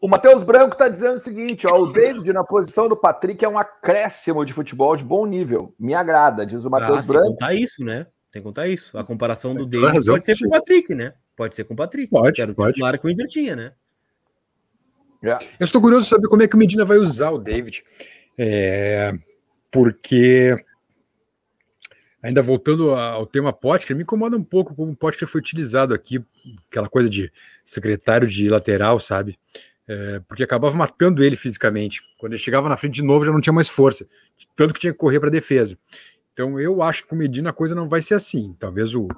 [0.00, 3.48] O Matheus Branco está dizendo o seguinte: ó, o David na posição do Patrick é
[3.48, 5.74] um acréscimo de futebol de bom nível.
[5.78, 7.24] Me agrada, diz o Matheus ah, Branco.
[7.26, 8.06] Tem que contar isso, né?
[8.30, 8.96] Tem que contar isso.
[8.96, 11.14] A comparação do David razão, pode ser com o Patrick, né?
[11.34, 12.10] Pode ser com o Patrick.
[12.10, 12.74] Pode, Era o pode.
[12.74, 13.72] titular que o Inter tinha, né?
[15.22, 15.44] Yeah.
[15.58, 17.82] Eu estou curioso de saber como é que o Medina vai usar o David.
[18.36, 19.12] É,
[19.70, 20.56] porque
[22.22, 26.24] ainda voltando ao tema Potker, me incomoda um pouco como o Potker foi utilizado aqui,
[26.70, 27.32] aquela coisa de
[27.64, 29.38] secretário de lateral, sabe?
[29.88, 32.02] É, porque acabava matando ele fisicamente.
[32.18, 34.06] Quando ele chegava na frente de novo, já não tinha mais força,
[34.54, 35.78] tanto que tinha que correr para a defesa.
[36.32, 38.54] Então eu acho que com Medina a coisa não vai ser assim.
[38.58, 39.08] Talvez o,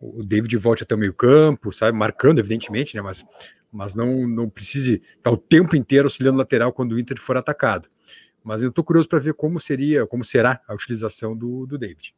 [0.00, 3.24] o David volte até o meio campo, sabe, marcando evidentemente, né, mas,
[3.70, 7.88] mas não, não precise estar o tempo inteiro auxiliando lateral quando o Inter for atacado.
[8.42, 12.14] Mas eu estou curioso para ver como seria, como será a utilização do, do David.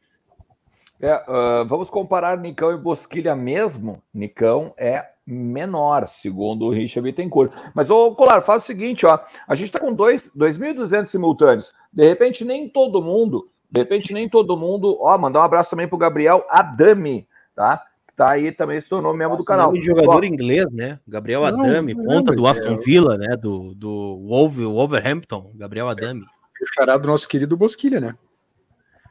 [1.01, 4.03] É, uh, vamos comparar Nicão e Bosquilha mesmo.
[4.12, 7.53] Nicão é menor, segundo o Richard Bittencourt.
[7.74, 9.18] Mas, ô, Colar, faz o seguinte, ó.
[9.47, 11.74] A gente está com 2.200 simultâneos.
[11.93, 14.97] De repente, nem todo mundo, de repente, nem todo mundo.
[15.01, 17.85] Ó, mandar um abraço também pro Gabriel Adami, tá?
[18.16, 19.66] Tá aí também se tornou membro do canal.
[19.66, 20.99] Nome de jogador ó, inglês, né?
[21.07, 22.76] Gabriel não, Adami, não, ponta do Aston é...
[22.79, 23.37] Villa, né?
[23.37, 26.22] Do, do Wolver, Wolverhampton, Gabriel Adami.
[26.22, 28.16] É, o charado do nosso querido Bosquilha, né?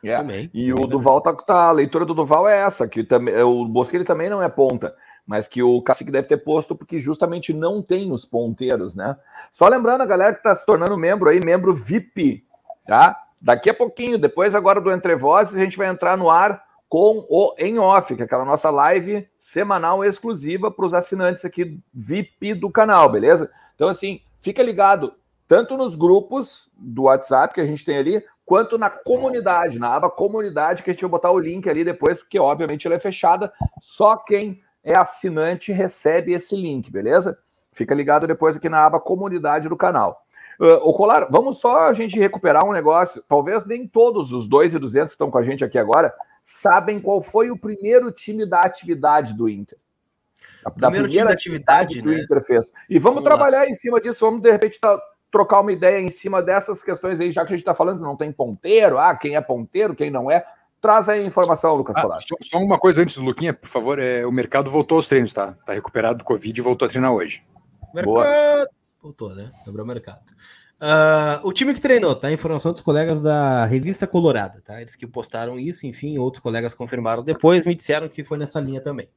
[0.03, 0.17] É.
[0.17, 0.49] Também.
[0.53, 4.03] E o Duval tá, tá, A leitura do Duval é essa, que também, o Bosquilha
[4.03, 4.93] também não é ponta
[5.27, 9.17] mas que o Cacique deve ter posto porque justamente não tem os ponteiros, né?
[9.51, 12.45] Só lembrando a galera que está se tornando membro aí, membro VIP,
[12.87, 13.21] tá?
[13.39, 17.25] Daqui a pouquinho, depois agora do Entre Vozes, a gente vai entrar no ar com
[17.29, 22.53] o Em Off, que é aquela nossa live semanal exclusiva para os assinantes aqui VIP
[22.53, 23.51] do canal, beleza?
[23.75, 25.13] Então, assim, fica ligado
[25.45, 30.09] tanto nos grupos do WhatsApp que a gente tem ali, quanto na comunidade, na aba
[30.09, 33.51] comunidade, que a gente vai botar o link ali depois, porque obviamente ela é fechada,
[33.79, 37.37] só quem é assinante recebe esse link, beleza?
[37.73, 40.23] Fica ligado depois aqui na aba comunidade do canal.
[40.59, 43.21] Uh, o Colar, vamos só a gente recuperar um negócio.
[43.27, 47.51] Talvez nem todos os 2,200 que estão com a gente aqui agora sabem qual foi
[47.51, 49.77] o primeiro time da atividade do Inter.
[50.63, 52.15] Da, primeiro time da atividade, que né?
[52.15, 52.71] o Inter fez.
[52.89, 53.69] E vamos, vamos trabalhar lá.
[53.69, 54.97] em cima disso, vamos de repente tá,
[55.29, 58.03] trocar uma ideia em cima dessas questões aí, já que a gente está falando que
[58.03, 60.45] não tem ponteiro, ah, quem é ponteiro, quem não é.
[60.79, 63.97] Traz aí a informação, Lucas ah, só, só, uma coisa antes do Luquinha, por favor.
[63.99, 65.55] É, o mercado voltou aos treinos, tá?
[65.65, 67.41] Tá recuperado do Covid e voltou a treinar hoje.
[67.93, 68.13] Mercado.
[68.13, 68.69] Boa.
[69.01, 69.51] Voltou, né?
[69.63, 70.21] Quebrou o mercado.
[70.79, 72.31] Uh, o time que treinou, tá?
[72.31, 74.79] Informação dos colegas da Revista Colorada, tá?
[74.79, 78.79] Eles que postaram isso, enfim, outros colegas confirmaram depois, me disseram que foi nessa linha
[78.79, 79.09] também.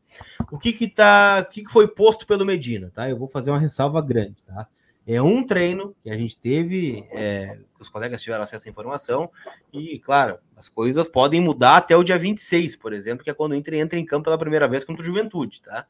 [0.50, 3.10] O que que tá, o que, que foi posto pelo Medina, tá?
[3.10, 4.66] Eu vou fazer uma ressalva grande, tá?
[5.06, 9.30] É um treino que a gente teve, é, os colegas tiveram acesso à informação,
[9.72, 13.52] e, claro, as coisas podem mudar até o dia 26, por exemplo, que é quando
[13.52, 15.86] o Inter entra em campo pela primeira vez contra o Juventude, tá?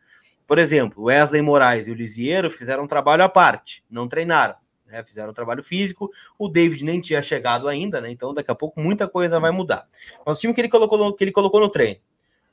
[0.46, 5.02] Por exemplo, Wesley Moraes e o Lisieiro fizeram trabalho à parte, não treinaram, né?
[5.04, 8.10] Fizeram trabalho físico, o David nem tinha chegado ainda, né?
[8.10, 9.88] Então daqui a pouco muita coisa vai mudar.
[10.26, 12.00] Mas o time que ele colocou que ele colocou no treino: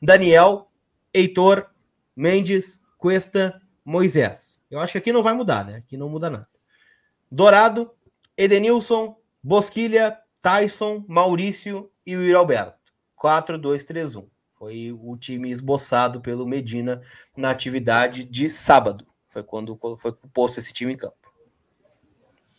[0.01, 0.69] Daniel,
[1.13, 1.69] Heitor,
[2.15, 4.59] Mendes, Cuesta, Moisés.
[4.69, 5.77] Eu acho que aqui não vai mudar, né?
[5.77, 6.47] Aqui não muda nada.
[7.31, 7.91] Dourado,
[8.37, 9.17] Edenilson,
[9.47, 12.77] Bosquilha, Tyson, Maurício e o Alberto.
[13.17, 14.25] 4-2-3-1.
[14.59, 17.01] Foi o time esboçado pelo Medina
[17.33, 19.07] na atividade de sábado.
[19.29, 21.15] Foi quando foi posto esse time em campo.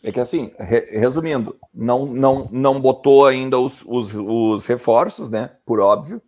[0.01, 5.51] É que assim, re resumindo, não, não, não botou ainda os, os, os, reforços, né?
[5.67, 6.19] Por óbvio,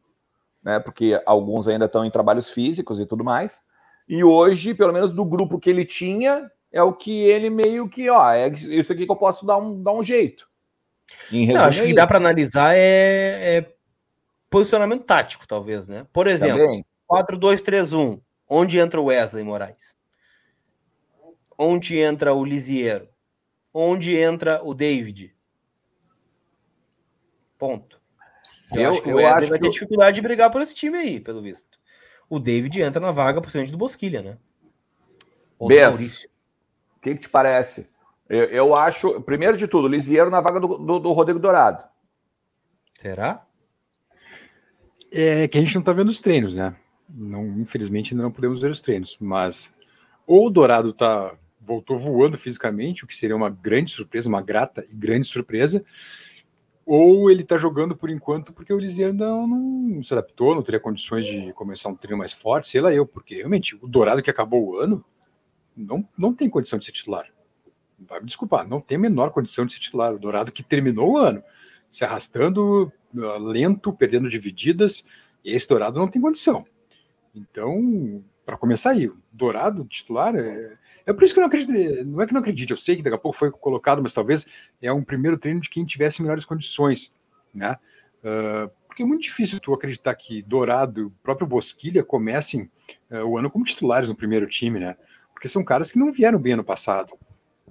[0.61, 0.79] né?
[0.79, 3.63] Porque alguns ainda estão em trabalhos físicos e tudo mais.
[4.07, 8.11] E hoje, pelo menos do grupo que ele tinha, é o que ele meio que,
[8.11, 10.50] ó, é isso aqui que eu posso dar um, dar um jeito.
[11.31, 13.73] Não, acho é que dá para analisar é, é,
[14.49, 16.05] posicionamento tático, talvez, né?
[16.11, 19.95] Por exemplo, 4-2-3-1, onde entra o Wesley Moraes?
[21.57, 23.07] Onde entra o Lisiero?
[23.73, 25.33] Onde entra o David?
[27.57, 28.01] Ponto.
[28.71, 29.71] Eu, eu acho que o Wesley vai ter que...
[29.71, 31.79] dificuldade de brigar por esse time aí, pelo visto.
[32.29, 34.37] O David entra na vaga por do Bosquilha, né?
[35.59, 36.29] Ou Maurício.
[36.97, 37.89] O que, que, te parece?
[38.31, 41.83] Eu, eu, acho, primeiro de tudo, Lisieiro na vaga do, do, do Rodrigo Dourado.
[42.97, 43.45] Será?
[45.11, 46.73] É que a gente não tá vendo os treinos, né?
[47.09, 49.73] Não, infelizmente ainda não podemos ver os treinos, mas
[50.25, 54.85] ou o Dourado tá voltou voando fisicamente, o que seria uma grande surpresa, uma grata
[54.89, 55.83] e grande surpresa,
[56.85, 60.79] ou ele tá jogando por enquanto porque o Lisieiro não, não se adaptou, não teria
[60.79, 64.29] condições de começar um treino mais forte, sei lá eu, porque realmente o Dourado que
[64.29, 65.03] acabou o ano
[65.75, 67.27] não, não tem condição de ser titular.
[68.07, 70.13] Vai me desculpar, não tem a menor condição de ser titular.
[70.13, 71.43] O Dourado que terminou o ano
[71.89, 75.05] se arrastando, ah, lento, perdendo divididas,
[75.43, 76.65] e esse Dourado não tem condição.
[77.35, 81.71] Então, para começar aí, Dourado titular é, é por isso que eu não acredito,
[82.05, 84.45] não é que não acredite, eu sei que daqui a pouco foi colocado, mas talvez
[84.81, 87.11] é um primeiro treino de quem tivesse melhores condições,
[87.53, 87.77] né?
[88.23, 92.69] Uh, porque é muito difícil tu acreditar que Dourado, o próprio Bosquilha comecem
[93.09, 94.95] uh, o ano como titulares no primeiro time, né?
[95.33, 97.17] Porque são caras que não vieram bem ano passado.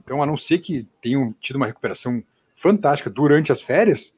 [0.03, 2.23] Então, a não ser que tenham tido uma recuperação
[2.57, 4.15] fantástica durante as férias,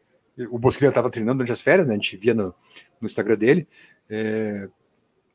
[0.51, 1.95] o Bosquilha estava treinando durante as férias, né?
[1.95, 2.55] A gente via no,
[3.01, 3.69] no Instagram dele,
[4.09, 4.69] é,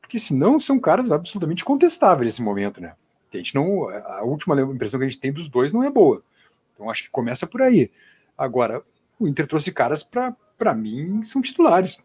[0.00, 2.94] porque senão são caras absolutamente contestáveis nesse momento, né?
[3.32, 6.22] A gente não, a última impressão que a gente tem dos dois não é boa.
[6.74, 7.90] Então acho que começa por aí.
[8.36, 8.82] Agora,
[9.18, 11.98] o Inter trouxe caras para mim são titulares.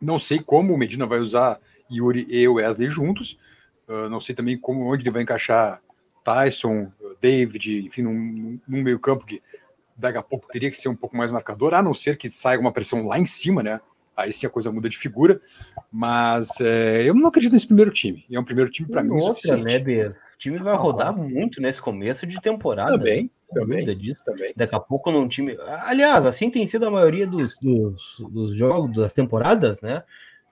[0.00, 1.60] Não sei como o Medina vai usar
[1.90, 3.38] Yuri e Wesley juntos.
[3.86, 5.82] Uh, não sei também como onde ele vai encaixar
[6.24, 9.42] Tyson, David, enfim, num, num meio campo que
[9.96, 12.58] daqui a pouco teria que ser um pouco mais marcador, a não ser que saia
[12.58, 13.80] uma pressão lá em cima, né?
[14.16, 15.40] Aí sim a coisa muda de figura,
[15.92, 18.26] mas é, eu não acredito nesse primeiro time.
[18.28, 20.16] É um primeiro time para mim outra, né, Bez?
[20.34, 22.98] O time vai rodar muito nesse começo de temporada.
[22.98, 23.96] Também, também.
[23.96, 24.24] Disso.
[24.24, 24.52] também.
[24.56, 25.56] Daqui a pouco num time.
[25.84, 30.02] Aliás, assim tem sido a maioria dos, dos, dos jogos, das temporadas, né?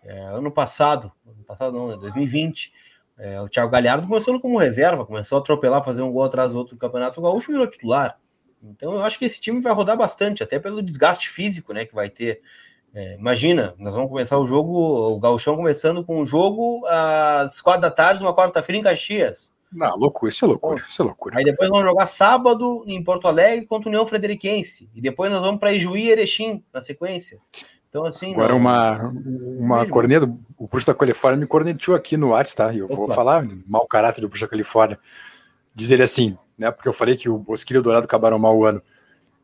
[0.04, 2.72] É, ano passado, ano passado não, 2020.
[3.19, 6.59] É, o Thiago Galhardo começou como reserva, começou a atropelar, fazer um gol atrás do
[6.59, 8.19] outro do Campeonato Gaúcho e virou titular.
[8.62, 11.95] Então eu acho que esse time vai rodar bastante, até pelo desgaste físico né, que
[11.95, 12.43] vai ter.
[12.95, 17.83] É, imagina, nós vamos começar o jogo, o Gauchão começando com o jogo às quatro
[17.83, 19.55] da tarde, numa quarta-feira em Caxias.
[19.73, 21.39] Não, loucura, isso é loucura, isso é loucura.
[21.39, 24.89] Aí depois vamos jogar sábado em Porto Alegre contra o União Frederiquense.
[24.95, 27.39] E depois nós vamos para Ijuí e Erechim na sequência.
[27.89, 28.32] Então, assim.
[28.32, 28.59] Agora, não...
[28.59, 29.14] uma,
[29.59, 30.26] uma corneta,
[30.57, 32.74] o Bruxo da Califórnia me cornetou aqui no WhatsApp, tá?
[32.74, 32.97] E eu Opa.
[32.97, 34.99] vou falar mau caráter do Bruxo da Califórnia.
[35.74, 36.70] Diz ele assim, né?
[36.70, 38.82] Porque eu falei que o Bosquilha e o Dourado acabaram mal o ano.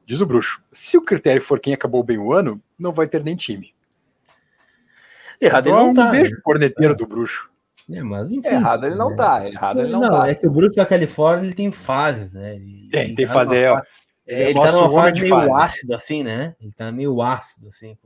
[0.06, 3.22] Diz o Bruxo: se o critério for quem acabou bem o ano, não vai ter
[3.22, 3.72] nem time.
[5.40, 6.08] Errado então, ele não tá.
[6.08, 6.96] Um beijo corneteiro é.
[6.96, 7.50] do Bruxo.
[7.90, 8.48] É, mas enfim.
[8.48, 9.16] Errado ele não né?
[9.16, 9.48] tá.
[9.48, 10.28] Errado ele não, não tá.
[10.28, 12.54] É que o Bruxo da Califórnia ele tem fases, né?
[12.56, 13.56] Ele, tem, ele tem tá fase.
[13.56, 13.82] É,
[14.26, 15.62] é, ele tá numa fase meio fase.
[15.62, 16.54] ácido, assim, né?
[16.60, 17.96] Ele tá meio ácido, assim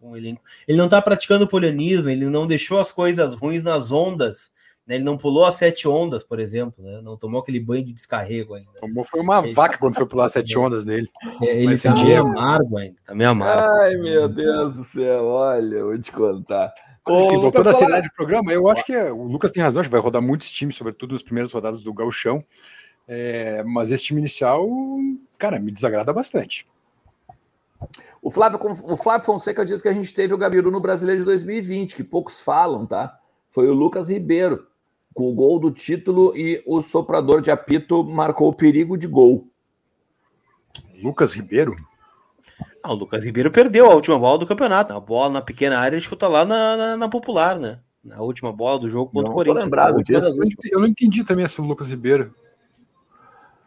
[0.00, 0.42] com o elenco.
[0.66, 4.50] Ele não está praticando polianismo, ele não deixou as coisas ruins nas ondas.
[4.86, 4.94] Né?
[4.94, 7.00] Ele não pulou as sete ondas, por exemplo, né?
[7.02, 8.70] não tomou aquele banho de descarrego ainda.
[8.80, 9.78] Tomou foi uma ele vaca tá...
[9.78, 11.08] quando foi pular as sete ondas dele.
[11.42, 13.62] É, ele está meio amargo ainda, tá meio amargo.
[13.62, 16.72] Ai, meu Deus do céu, olha, vou te contar.
[17.08, 19.88] Enfim, voltando à seriedade do programa, eu acho que é, o Lucas tem razão, acho
[19.88, 22.44] que vai rodar muitos times, sobretudo nas primeiras rodadas do Gauchão.
[23.08, 24.68] É, mas esse time inicial,
[25.36, 26.66] cara, me desagrada bastante.
[28.22, 31.24] O Flávio, o Flávio Fonseca diz que a gente teve o Gabiru no Brasileiro de
[31.24, 33.18] 2020, que poucos falam, tá?
[33.48, 34.66] Foi o Lucas Ribeiro,
[35.14, 39.48] com o gol do título e o soprador de apito marcou o perigo de gol.
[41.02, 41.74] Lucas Ribeiro?
[42.82, 44.92] Ah, o Lucas Ribeiro perdeu a última bola do campeonato.
[44.92, 47.80] A bola na pequena área ele chuta lá na, na, na popular, né?
[48.02, 49.64] Na última bola do jogo contra não o Corinthians.
[49.64, 50.38] Lembrado disso.
[50.70, 52.34] Eu não entendi também esse Lucas Ribeiro.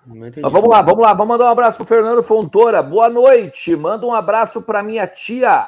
[0.06, 2.84] Mas vamos lá, vamos lá, vamos mandar um abraço pro Fernando Fontoura.
[2.84, 3.76] Boa noite.
[3.76, 5.68] Manda um abraço para minha tia.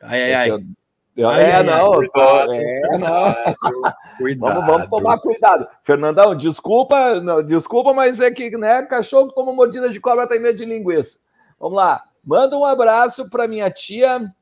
[0.00, 0.50] Ai, ai, ai.
[1.18, 3.34] Ai, é, ai, não, ai, tô, é, não.
[4.16, 4.54] Cuidado.
[4.54, 5.68] Vamos, vamos tomar cuidado.
[5.82, 10.40] Fernandão, desculpa, não, desculpa, mas é que, né, cachorro que toma mordida de cobra tem
[10.40, 11.18] medo de linguiça.
[11.60, 12.02] Vamos lá.
[12.24, 14.32] Manda um abraço para minha tia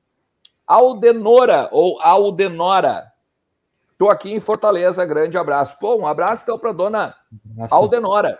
[0.64, 3.10] Aldenora ou Aldenora.
[3.90, 5.76] Estou aqui em Fortaleza, grande abraço.
[5.78, 7.14] Pô, um abraço então para dona
[7.56, 7.74] Nossa.
[7.74, 8.38] Aldenora.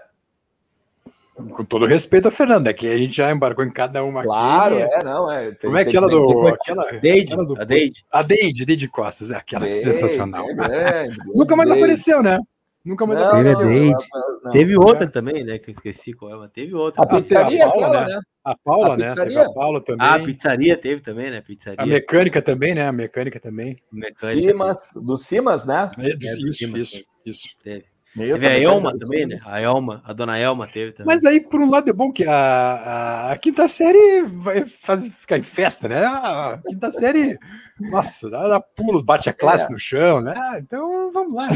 [1.48, 4.76] Com todo respeito a Fernanda, é que a gente já embarcou em cada uma claro,
[4.76, 4.88] aqui.
[4.88, 5.50] Claro, é, não, é.
[5.52, 6.46] Tem, Como é aquela do.
[6.48, 8.04] Aquela, Deide, aquela do, a Deide.
[8.10, 10.46] A Deide, Deide Costas, é aquela Deide, sensacional.
[10.50, 11.82] É, Nunca mais Deide.
[11.82, 12.38] apareceu, né?
[12.84, 13.66] Nunca mais não, apareceu.
[13.66, 14.06] Deide.
[14.42, 15.58] Não, Teve não, outra também, né?
[15.58, 17.02] Que eu esqueci qual é, mas teve outra.
[17.02, 18.20] A pizzaria, a Paula, aquela, né?
[18.42, 19.08] A Paula, a né?
[19.08, 19.42] Pizzaria.
[19.42, 20.06] A Paula também.
[20.06, 21.40] Ah, a pizzaria teve também, né?
[21.40, 21.82] Pizzaria.
[21.82, 22.86] A mecânica também, né?
[22.86, 23.76] A mecânica também.
[23.92, 25.90] Mecânica Simas, do Simas, né?
[25.98, 27.48] É, do, é, do isso, Simas, isso, isso.
[27.62, 27.84] Teve.
[28.16, 29.36] Teve a Elma também, né?
[29.46, 31.14] A Elma, a dona Elma teve também.
[31.14, 35.10] Mas aí, por um lado, é bom que a, a, a quinta série vai fazer,
[35.10, 36.04] ficar em festa, né?
[36.04, 37.38] A quinta série,
[37.78, 39.72] nossa, dá, pulos, bate a classe é.
[39.72, 40.34] no chão, né?
[40.58, 41.48] Então, vamos lá.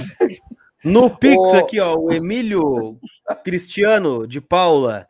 [0.85, 1.57] No Pix o...
[1.57, 2.99] aqui, ó, o Emílio
[3.43, 5.09] Cristiano de Paula.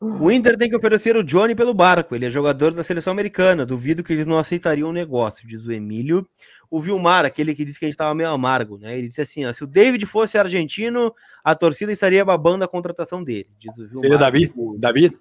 [0.00, 2.14] O Inter tem que oferecer o Johnny pelo barco.
[2.14, 3.66] Ele é jogador da seleção americana.
[3.66, 6.26] Duvido que eles não aceitariam o negócio, diz o Emílio
[6.70, 8.96] o Vilmar, aquele que disse que a gente estava meio amargo, né?
[8.96, 13.22] Ele disse assim: ó, se o David fosse argentino, a torcida estaria babando a contratação
[13.22, 13.48] dele.
[13.58, 14.00] Diz o Vilmar.
[14.00, 14.52] Seria Davi?
[14.78, 15.18] Davi?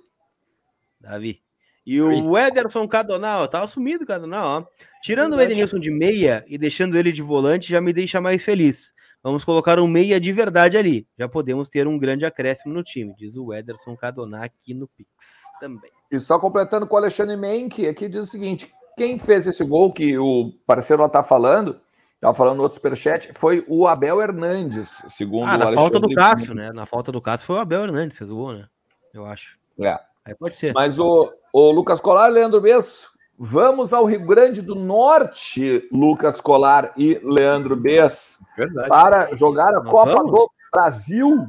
[0.99, 1.45] Davi.
[1.85, 4.65] E o Ederson Cadonal, tá sumido Cadonal, ó.
[5.03, 8.91] Tirando o Edenilson de meia e deixando ele de volante, já me deixa mais feliz.
[9.21, 11.07] Vamos colocar um meia de verdade ali.
[11.17, 15.43] Já podemos ter um grande acréscimo no time, diz o Ederson Cadonal aqui no Pix
[15.59, 15.91] também.
[16.11, 19.91] E só completando com o Alexandre Menck, aqui diz o seguinte: quem fez esse gol
[19.91, 21.79] que o parceiro lá tá falando,
[22.15, 26.53] estava falando no outro superchat, foi o Abel Hernandes, segundo ah, na falta do Cássio,
[26.53, 26.71] né?
[26.71, 28.65] Na falta do Cássio foi o Abel Hernandes que fez o gol, né?
[29.13, 29.57] Eu acho.
[29.79, 29.99] É.
[30.25, 30.73] Aí pode ser.
[30.73, 36.93] Mas o, o Lucas Colar, Leandro Bess, vamos ao Rio Grande do Norte, Lucas Colar
[36.97, 38.89] e Leandro Bess, Verdade.
[38.89, 40.31] para jogar a Nós Copa vamos?
[40.31, 41.47] do Brasil.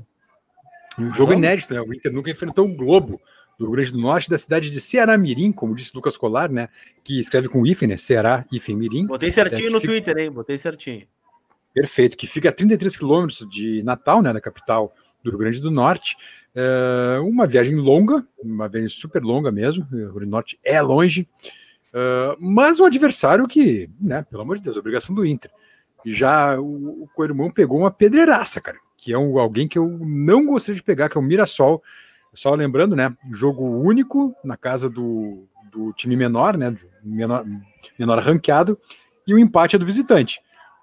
[0.99, 1.45] Um jogo vamos?
[1.45, 1.81] inédito, né?
[1.81, 3.21] O Inter nunca enfrentou o Globo
[3.59, 6.69] do Rio Grande do Norte, da cidade de Ceará Mirim, como disse Lucas Colar, né?
[7.03, 7.97] Que escreve com IFE, né?
[7.97, 9.07] Ceará, IFE Mirim.
[9.07, 9.93] Botei certinho é, no fica...
[9.93, 10.31] Twitter, hein?
[10.31, 11.07] Botei certinho.
[11.73, 14.33] Perfeito, que fica a 33 quilômetros de Natal, né?
[14.33, 16.17] Da capital do Rio Grande do Norte.
[16.55, 19.87] É uma viagem longa, uma viagem super longa mesmo.
[19.93, 21.29] O Rio Grande do Norte é longe,
[21.93, 24.25] uh, mas um adversário que, né?
[24.31, 25.51] Pelo amor de Deus, obrigação do Inter.
[26.05, 30.47] Já o, o Coelho pegou uma pedreiraça, cara, que é um, alguém que eu não
[30.47, 31.83] gostaria de pegar, que é o Mirassol.
[32.37, 33.17] Só lembrando, né?
[33.33, 36.77] Jogo único na casa do, do time menor, né?
[37.03, 37.45] Menor,
[37.99, 38.79] menor ranqueado,
[39.27, 40.41] e o empate é do visitante.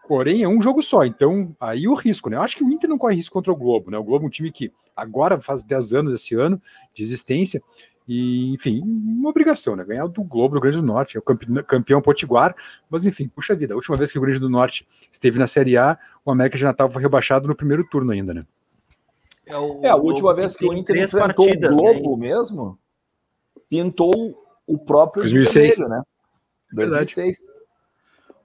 [0.07, 2.35] Porém, é um jogo só, então aí o risco, né?
[2.35, 3.97] Eu acho que o Inter não corre risco contra o Globo, né?
[3.97, 6.61] O Globo é um time que agora faz 10 anos esse ano
[6.93, 7.61] de existência,
[8.07, 9.83] e, enfim, uma obrigação, né?
[9.85, 12.53] Ganhar do Globo do Grande do Norte, é o campeão, campeão potiguar,
[12.89, 15.77] mas enfim, puxa vida, a última vez que o Grande do Norte esteve na Série
[15.77, 18.45] A, o América de Natal foi rebaixado no primeiro turno ainda, né?
[19.45, 22.29] É, o, é a última vez que, que o Inter enfrentou partidas, o Globo né?
[22.29, 22.79] mesmo,
[23.69, 26.03] pintou o próprio 2006, vermelho, né?
[26.73, 27.47] 2006.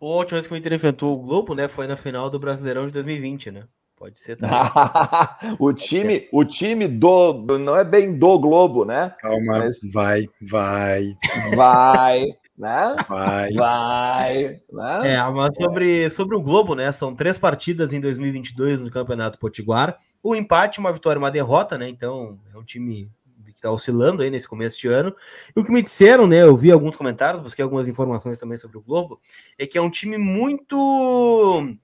[0.00, 2.86] A última vez que o Inter enfrentou o Globo, né, foi na final do Brasileirão
[2.86, 3.64] de 2020, né?
[3.96, 4.56] Pode ser também.
[5.58, 6.28] o time, ser.
[6.32, 9.12] o time do, do, não é bem do Globo, né?
[9.18, 9.76] Calma, Mas...
[9.92, 11.16] vai, vai,
[11.56, 12.26] vai,
[12.58, 12.96] né?
[13.08, 14.60] Vai, vai.
[14.72, 15.14] Né?
[15.14, 16.90] É, mas sobre, sobre o Globo, né?
[16.90, 19.96] São três partidas em 2022 no Campeonato Potiguar.
[20.22, 21.88] O empate, uma vitória, uma derrota, né?
[21.88, 23.08] Então é um time
[23.46, 25.14] que está oscilando aí nesse começo de ano.
[25.54, 26.42] E o que me disseram, né?
[26.42, 29.20] Eu vi alguns comentários, busquei algumas informações também sobre o Globo,
[29.56, 31.76] é que é um time muito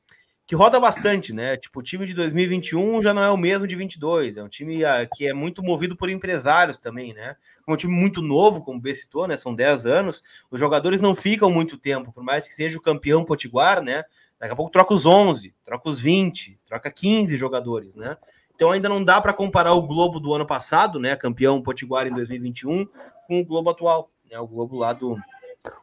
[0.47, 1.57] que roda bastante, né?
[1.57, 4.85] Tipo, o time de 2021 já não é o mesmo de 22, é um time
[4.85, 7.37] ah, que é muito movido por empresários também, né?
[7.67, 9.37] É um time muito novo, como o B citou, né?
[9.37, 13.25] São 10 anos, os jogadores não ficam muito tempo, por mais que seja o campeão
[13.25, 14.05] potiguar, né?
[14.39, 18.17] Daqui a pouco troca os 11, troca os 20, troca 15 jogadores, né?
[18.55, 22.13] Então ainda não dá para comparar o Globo do ano passado, né, campeão Potiguar em
[22.13, 22.87] 2021,
[23.27, 25.19] com o Globo atual, né, o Globo lá do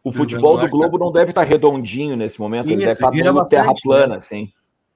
[0.04, 3.48] o futebol do Globo não deve estar redondinho nesse momento, Isso, ele deve estar numa
[3.48, 4.22] terra plana, né?
[4.22, 4.54] sim.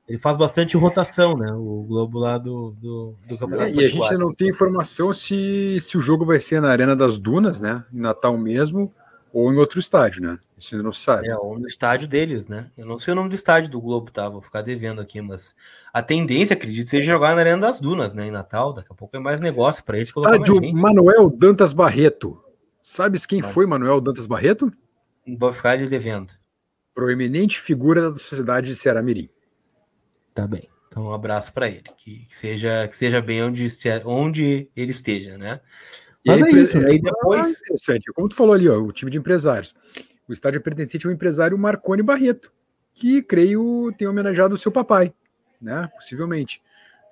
[0.08, 1.52] Ele faz bastante rotação, né?
[1.52, 3.72] O Globo lá do, do, do Campeonato.
[3.72, 6.96] É, e a gente não tem informação se, se o jogo vai ser na Arena
[6.96, 7.84] das Dunas, né?
[7.92, 8.94] Em Natal mesmo,
[9.34, 10.38] ou em outro estádio, né?
[10.58, 11.28] Isso ainda não sabe.
[11.28, 12.70] É, ou no estádio deles, né?
[12.78, 14.30] Eu não sei o nome do estádio do Globo, tá?
[14.30, 15.56] Vou ficar devendo aqui, mas
[15.92, 18.28] a tendência, acredito, seja jogar na Arena das Dunas, né?
[18.28, 20.10] Em Natal, daqui a pouco é mais negócio para eles.
[20.10, 22.40] Estádio Manuel Dantas Barreto.
[22.82, 24.72] Sabes quem foi Manuel Dantas Barreto?
[25.38, 26.32] Vou ficar lhe devendo.
[26.94, 29.30] Proeminente figura da sociedade de Ceará Mirim.
[30.36, 30.70] Tá bem.
[30.90, 31.86] Então, um abraço para ele.
[31.98, 33.68] Que, seja, que seja bem onde,
[34.06, 35.62] onde ele esteja, né?
[36.28, 37.62] Mas é isso, aí depois.
[37.62, 39.74] interessante, como tu falou ali, ó, o time de empresários.
[40.28, 42.52] O estádio é pertencente ao empresário Marconi Barreto,
[42.94, 45.14] que creio tem homenageado o seu papai,
[45.62, 45.90] né?
[45.96, 46.62] Possivelmente.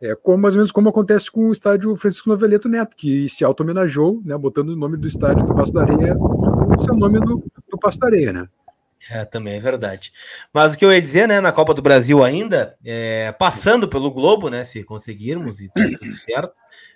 [0.01, 3.45] É como, mais ou menos como acontece com o estádio Francisco Noveleto Neto, que se
[3.45, 7.41] auto-homenageou, né, botando o nome do estádio do Passo da Areia, o seu nome do,
[7.69, 8.49] do Passo da Areia, né?
[9.10, 10.14] É, também é verdade.
[10.54, 14.12] Mas o que eu ia dizer, né, na Copa do Brasil ainda, é, passando pelo
[14.12, 16.54] Globo, né, se conseguirmos e tá tudo certo,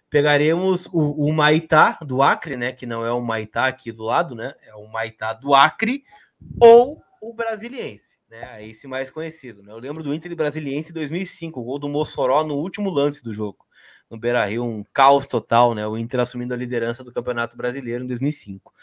[0.09, 2.71] pegaremos o, o, Maitá do Acre, né?
[2.71, 4.53] Que não é o Maitá aqui do lado, né?
[4.63, 6.03] É o Maitá do Acre
[6.61, 8.65] ou o Brasiliense, né?
[8.65, 9.71] Esse mais conhecido, né?
[9.71, 13.65] Eu lembro do Inter Brasiliense 2005, o gol do Mossoró no último lance do jogo.
[14.09, 15.85] No Beira-Rio, um caos total, né?
[15.85, 18.73] O Inter assumindo a liderança do Campeonato Brasileiro em 2005.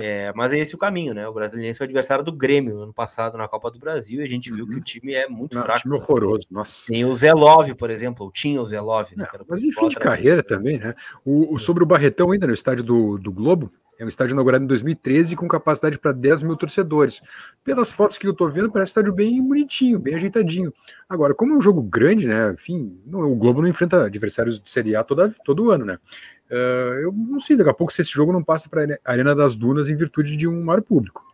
[0.00, 1.28] É, mas é esse o caminho, né?
[1.28, 4.28] O Brasiliense foi adversário do Grêmio no ano passado na Copa do Brasil e a
[4.28, 4.70] gente viu uhum.
[4.70, 5.80] que o time é muito Não, fraco.
[5.80, 6.86] time horroroso, nossa.
[6.90, 9.26] Tem o Zelov, por exemplo, ou tinha o Zelov, né?
[9.46, 10.94] mas enfim de carreira também, né?
[11.24, 14.64] O, o, sobre o Barretão ainda no estádio do, do Globo, é um estádio inaugurado
[14.64, 17.20] em 2013 com capacidade para 10 mil torcedores.
[17.62, 20.72] Pelas fotos que eu estou vendo, parece um estádio bem bonitinho, bem ajeitadinho.
[21.08, 22.52] Agora, como é um jogo grande, né?
[22.52, 25.98] Enfim, não, o Globo não enfrenta adversários de Série A toda, todo ano, né?
[26.52, 29.34] Uh, eu não sei, daqui a pouco se esse jogo não passa para a Arena
[29.34, 31.24] das Dunas em virtude de um maior público.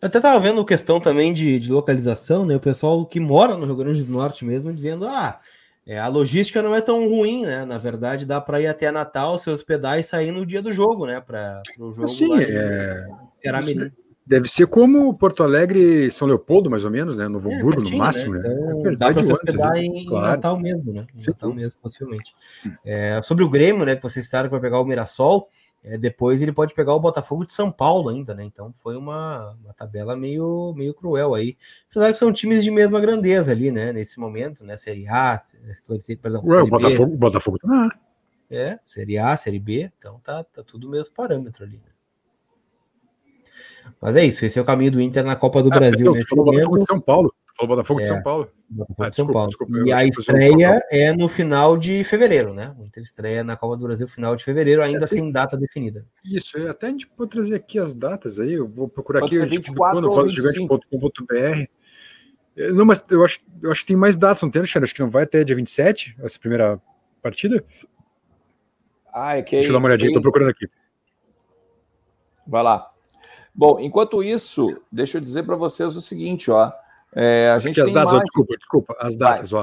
[0.00, 2.54] Eu até estava vendo questão também de, de, localização, né?
[2.54, 5.40] O pessoal que mora no Rio Grande do Norte mesmo dizendo: ah,
[5.86, 7.64] é, a logística não é tão ruim, né?
[7.64, 11.06] Na verdade, dá para ir até Natal, se hospedar e sair no dia do jogo,
[11.06, 11.18] né?
[11.18, 12.08] Para o jogo.
[12.08, 13.06] Sim, é.
[13.42, 13.90] Em
[14.28, 17.26] Deve ser como Porto Alegre e São Leopoldo, mais ou menos, né?
[17.28, 18.40] Novo é, Hamburgo, no máximo, né?
[18.40, 18.92] né?
[18.92, 20.26] É dá para hospedar ali, em claro.
[20.26, 21.06] Natal mesmo, né?
[21.14, 22.34] Em Natal mesmo, possivelmente.
[22.84, 23.96] É, sobre o Grêmio, né?
[23.96, 25.48] Que vocês citaram que vai pegar o Mirassol,
[25.82, 28.44] é, depois ele pode pegar o Botafogo de São Paulo ainda, né?
[28.44, 31.56] Então foi uma, uma tabela meio, meio cruel aí.
[31.90, 33.94] Apesar que são times de mesma grandeza ali, né?
[33.94, 34.76] Nesse momento, né?
[34.76, 35.40] Série A,
[36.20, 37.98] perdão, Ué, o Botafogo, Botafogo tá
[38.50, 41.78] É, Série A, Série B, então tá, tá tudo o mesmo parâmetro ali.
[41.78, 41.92] Né?
[44.00, 46.12] Mas é isso, esse é o caminho do Inter na Copa do ah, Brasil.
[46.12, 46.22] Né?
[46.28, 47.34] Falou Botafogo de São Paulo.
[47.56, 48.48] Falou Botafogo é, de São Paulo.
[48.68, 49.48] Botafogo ah, de São Paulo.
[49.48, 52.74] Desculpa, e a estreia é no final de fevereiro, né?
[52.78, 56.04] O Inter estreia na Copa do Brasil final de fevereiro, ainda é, sem data definida.
[56.24, 58.54] Isso, até a gente pode trazer aqui as datas aí.
[58.54, 59.56] Eu vou procurar Pode aqui.
[59.56, 61.66] 24 gigante.com.br.
[62.56, 64.84] É, não, mas eu acho, eu acho que tem mais datas, não tem, Alexandre?
[64.84, 66.80] Acho que não vai até dia 27, essa primeira
[67.22, 67.64] partida.
[69.12, 70.68] Ah, é que Deixa eu dar uma olhadinha, estou procurando aqui.
[72.46, 72.90] Vai lá.
[73.58, 76.70] Bom, enquanto isso, deixa eu dizer para vocês o seguinte, ó.
[77.12, 79.62] É, a gente as datas, ó, desculpa, desculpa, as datas, vai.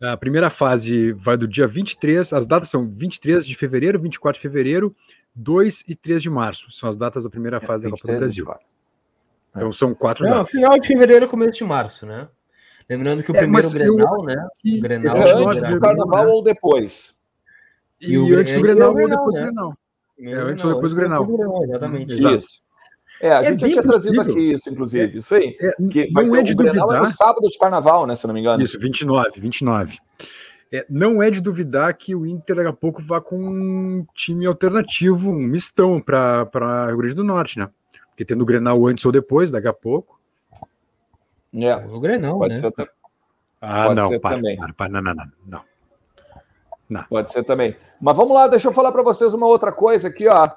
[0.00, 0.12] ó.
[0.12, 4.42] A primeira fase vai do dia 23, as datas são 23 de fevereiro, 24 de
[4.42, 4.94] fevereiro,
[5.34, 6.70] 2 e 3 de março.
[6.70, 8.46] São as datas da primeira é, fase é, da Copa do Brasil.
[9.50, 10.50] Então são quatro Não, datas.
[10.52, 12.28] Final de fevereiro, começo de março, né?
[12.88, 14.22] Lembrando que o é, primeiro Grenal, eu...
[14.22, 14.48] né?
[14.64, 16.30] O Grenal é antes do Carnaval né?
[16.30, 17.12] ou depois?
[18.00, 19.78] E, e o, antes do Grenal ou depois do Grenal.
[20.20, 21.28] É, antes ou depois do Grenal.
[21.64, 22.36] Exatamente.
[22.36, 22.65] Isso.
[23.20, 24.14] É, a é gente já tinha possível.
[24.14, 25.18] trazido aqui isso, inclusive.
[25.18, 25.56] Isso aí.
[25.60, 26.96] É, que não é de duvidar.
[26.96, 28.14] É no sábado de carnaval, né?
[28.14, 28.62] Se eu não me engano.
[28.62, 29.98] Isso, 29, 29.
[30.72, 34.46] É, não é de duvidar que o Inter daqui a pouco vá com um time
[34.46, 37.68] alternativo, um mistão para Rio Grande do Norte, né?
[38.10, 40.18] Porque tendo o Grenal antes ou depois, daqui a pouco.
[41.54, 41.74] É.
[41.86, 42.60] O Grenal, Pode né?
[42.60, 42.72] Ser
[43.60, 44.56] ah, Pode não, para, também.
[44.56, 45.60] Para, para, não, não, não, não.
[46.88, 47.04] Não.
[47.04, 47.76] Pode ser também.
[48.00, 50.48] Mas vamos lá, deixa eu falar para vocês uma outra coisa aqui, ó.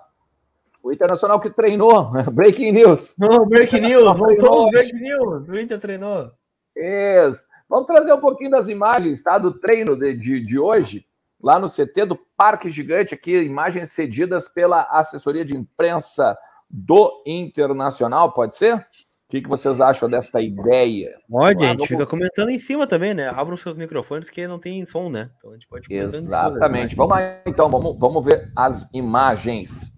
[0.81, 3.15] O Internacional que treinou, breaking news.
[3.17, 5.49] Não, breaking news, voltou o breaking news.
[5.49, 6.31] O Inter treinou.
[6.75, 7.45] Isso.
[7.69, 9.37] Vamos trazer um pouquinho das imagens, tá?
[9.37, 11.05] Do treino de, de, de hoje,
[11.43, 16.37] lá no CT do Parque Gigante, aqui, imagens cedidas pela assessoria de imprensa
[16.69, 18.75] do Internacional, pode ser?
[18.75, 18.81] O
[19.29, 21.15] que, que vocês acham desta ideia?
[21.29, 23.29] Pode, a gente fica comentando em cima também, né?
[23.29, 25.29] Abram seus microfones que não tem som, né?
[25.37, 26.95] Então a gente pode Exatamente.
[26.95, 29.93] Vamos lá, então, vamos, vamos ver as imagens.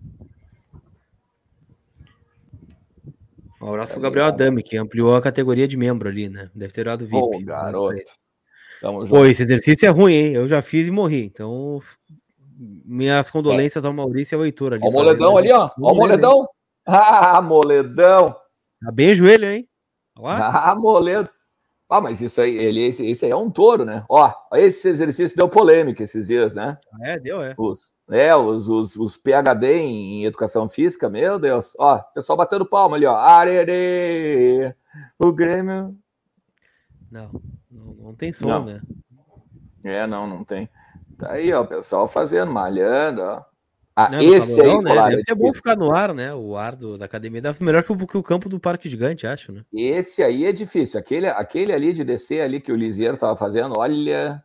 [3.62, 6.50] Um abraço pro Gabriel Adame, que ampliou a categoria de membro ali, né?
[6.56, 7.18] Deve ter dado VIP.
[7.18, 8.02] Ô, garoto.
[9.08, 10.34] Pô, esse exercício é ruim, hein?
[10.34, 11.26] Eu já fiz e morri.
[11.26, 11.80] Então,
[12.58, 13.88] minhas condolências é.
[13.88, 14.82] ao Maurício e ao Heitor ali.
[14.84, 15.70] Ó o moledão ali, ó.
[15.80, 16.48] Ó o moledão.
[16.84, 18.36] Ah, moledão.
[18.84, 19.70] Tá bem joelho, hein?
[20.18, 21.30] Ah, moledo.
[21.92, 24.06] Ah, mas isso aí, ele, esse, aí é um touro, né?
[24.08, 26.78] Ó, esse exercício deu polêmica esses dias, né?
[27.02, 27.54] É, deu, é.
[27.58, 31.74] Os, é, os, os, os PHD em, em educação física, meu Deus.
[31.78, 33.18] Ó, pessoal batendo palma ali, ó.
[33.18, 34.74] Arerê!
[35.20, 35.94] O Grêmio.
[37.12, 37.30] Não,
[37.70, 38.64] não, não tem som, não.
[38.64, 38.82] né?
[39.84, 40.70] É, não, não tem.
[41.18, 43.42] Tá aí, ó, o pessoal fazendo, malhando, ó.
[43.96, 45.22] Ah, não, esse aí, né?
[45.28, 46.34] é bom ficar no ar, né?
[46.34, 49.28] O ar do, da academia deve melhor que o, que o campo do Parque Gigante,
[49.28, 49.66] acho, né?
[49.74, 50.98] Esse aí é difícil.
[51.00, 54.42] Aquele, aquele ali de descer ali que o Lisieiro tava fazendo, olha.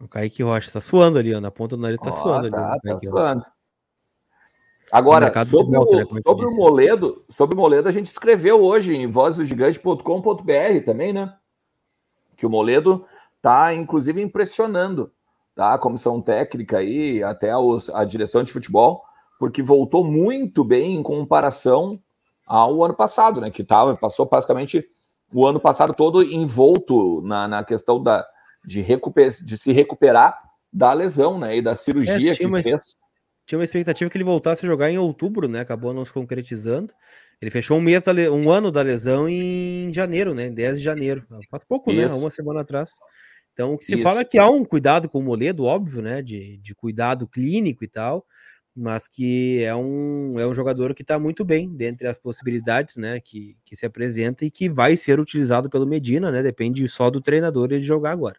[0.00, 2.72] O Kaique Rocha tá suando ali, ó, na ponta do nariz tá oh, suando tá,
[2.72, 2.80] ali.
[2.82, 3.42] Tá suando.
[4.92, 8.94] Agora, sobre, volta, o, né, sobre o Moledo, sobre o Moledo, a gente escreveu hoje
[8.94, 11.34] em vozdogigante.com.br também, né?
[12.36, 13.04] Que o Moledo
[13.40, 15.10] tá, inclusive, impressionando
[15.54, 15.74] tá?
[15.74, 19.02] A comissão técnica aí, até os, a direção de futebol,
[19.38, 22.00] porque voltou muito bem em comparação
[22.46, 23.50] ao ano passado, né?
[23.50, 24.84] Que tava, passou basicamente
[25.32, 28.26] o ano passado todo envolto na, na questão da,
[28.64, 30.38] de, recuper, de se recuperar
[30.72, 31.56] da lesão, né?
[31.56, 32.96] E da cirurgia é, que uma, fez.
[33.46, 35.60] Tinha uma expectativa que ele voltasse a jogar em outubro, né?
[35.60, 36.92] Acabou não se concretizando.
[37.40, 40.48] Ele fechou um mês, da, um ano da lesão em janeiro, né?
[40.48, 41.26] 10 de janeiro.
[41.50, 42.04] Faz pouco, né?
[42.04, 42.14] Isso.
[42.14, 42.20] né?
[42.20, 42.92] Uma semana atrás.
[43.52, 44.02] Então, o que se Isso.
[44.02, 46.22] fala é que há um cuidado com o Moledo, óbvio, né?
[46.22, 48.24] De, de cuidado clínico e tal,
[48.74, 53.20] mas que é um, é um jogador que está muito bem dentre as possibilidades, né?
[53.20, 56.42] Que, que se apresenta e que vai ser utilizado pelo Medina, né?
[56.42, 58.36] Depende só do treinador ele jogar agora.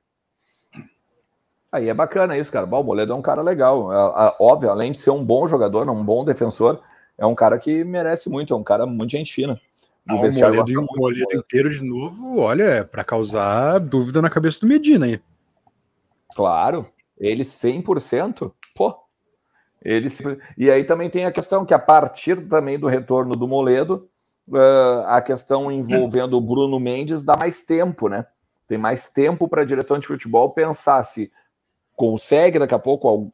[1.72, 2.68] Aí é bacana isso, cara.
[2.68, 3.91] O Moledo é um cara legal.
[3.91, 6.82] É, é, óbvio, além de ser um bom jogador, um bom defensor,
[7.18, 9.59] é um cara que merece muito, é um cara muito gente fina.
[10.08, 14.60] Ah, o Moledo, o Moledo inteiro de novo, olha, é para causar dúvida na cabeça
[14.60, 15.22] do Medina aí.
[16.36, 16.88] Claro,
[17.18, 18.95] ele 100%, pô.
[19.82, 20.08] Ele
[20.58, 24.10] E aí também tem a questão que a partir também do retorno do Moledo,
[24.47, 28.26] uh, a questão envolvendo o Bruno Mendes dá mais tempo, né?
[28.68, 31.32] Tem mais tempo para a direção de futebol pensar se
[31.95, 33.32] consegue daqui a pouco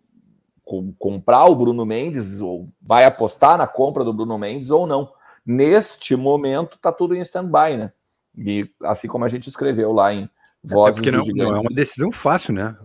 [0.97, 5.11] comprar o Bruno Mendes ou vai apostar na compra do Bruno Mendes ou não.
[5.45, 7.91] Neste momento, está tudo em stand-by, né?
[8.37, 10.29] E assim como a gente escreveu lá em
[10.63, 12.75] Vozes é, porque não, não, é uma decisão fácil, né?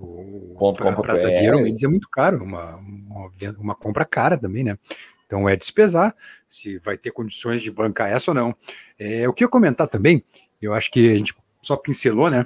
[1.03, 4.79] Para zagueiro, o Mendes é muito caro, uma, uma, uma, compra cara também, né?
[5.27, 6.15] Então é despesar
[6.49, 8.55] se vai ter condições de bancar essa ou não.
[8.99, 10.25] É, o que eu comentar também,
[10.63, 12.45] eu acho que a gente só pincelou, né?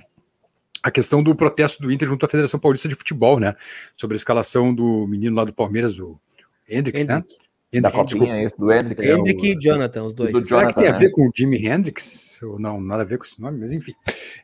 [0.83, 3.55] A questão do protesto do Inter junto à Federação Paulista de Futebol, né?
[3.97, 6.19] Sobre a escalação do menino lá do Palmeiras, o
[6.67, 7.23] Hendrix, né?
[7.73, 9.03] Da copinha, esse do Hendrick.
[9.03, 10.31] É Hendrick é o, e Jonathan, os dois.
[10.31, 10.99] Será Jonathan, que tem a né?
[10.99, 12.41] ver com o Jimi Hendrix?
[12.43, 13.93] Ou não, nada a ver com esse nome, mas enfim.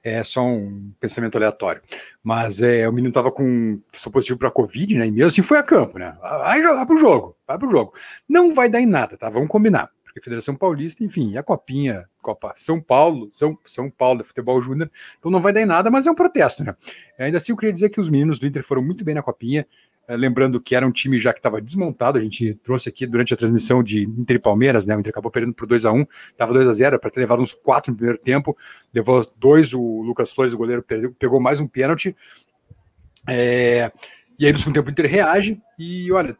[0.02, 1.80] É só um pensamento aleatório.
[2.22, 5.06] Mas é, o menino tava com sou positivo para Covid, né?
[5.06, 6.16] E mesmo assim foi a campo, né?
[6.20, 7.94] Vai jogar pro jogo, vai pro jogo.
[8.28, 9.30] Não vai dar em nada, tá?
[9.30, 9.90] Vamos combinar.
[10.14, 14.88] Porque a Federação Paulista, enfim, a copinha, Copa São Paulo, São, São Paulo, Futebol Júnior,
[15.18, 16.76] então não vai dar em nada, mas é um protesto, né?
[17.18, 19.66] Ainda assim, eu queria dizer que os meninos do Inter foram muito bem na copinha,
[20.06, 23.32] É, lembrando que era um time já que estava desmontado, a gente trouxe aqui durante
[23.32, 24.94] a transmissão de Inter e Palmeiras, né?
[24.94, 27.42] O Inter acabou perdendo por 2 a 1 estava 2 a 0 para ter levado
[27.42, 28.56] uns quatro no primeiro tempo,
[28.92, 32.14] levou dois, o Lucas Flores, o goleiro, perdeu, pegou mais um pênalti.
[33.26, 33.90] É,
[34.38, 36.36] e aí no segundo tempo o Inter reage e olha,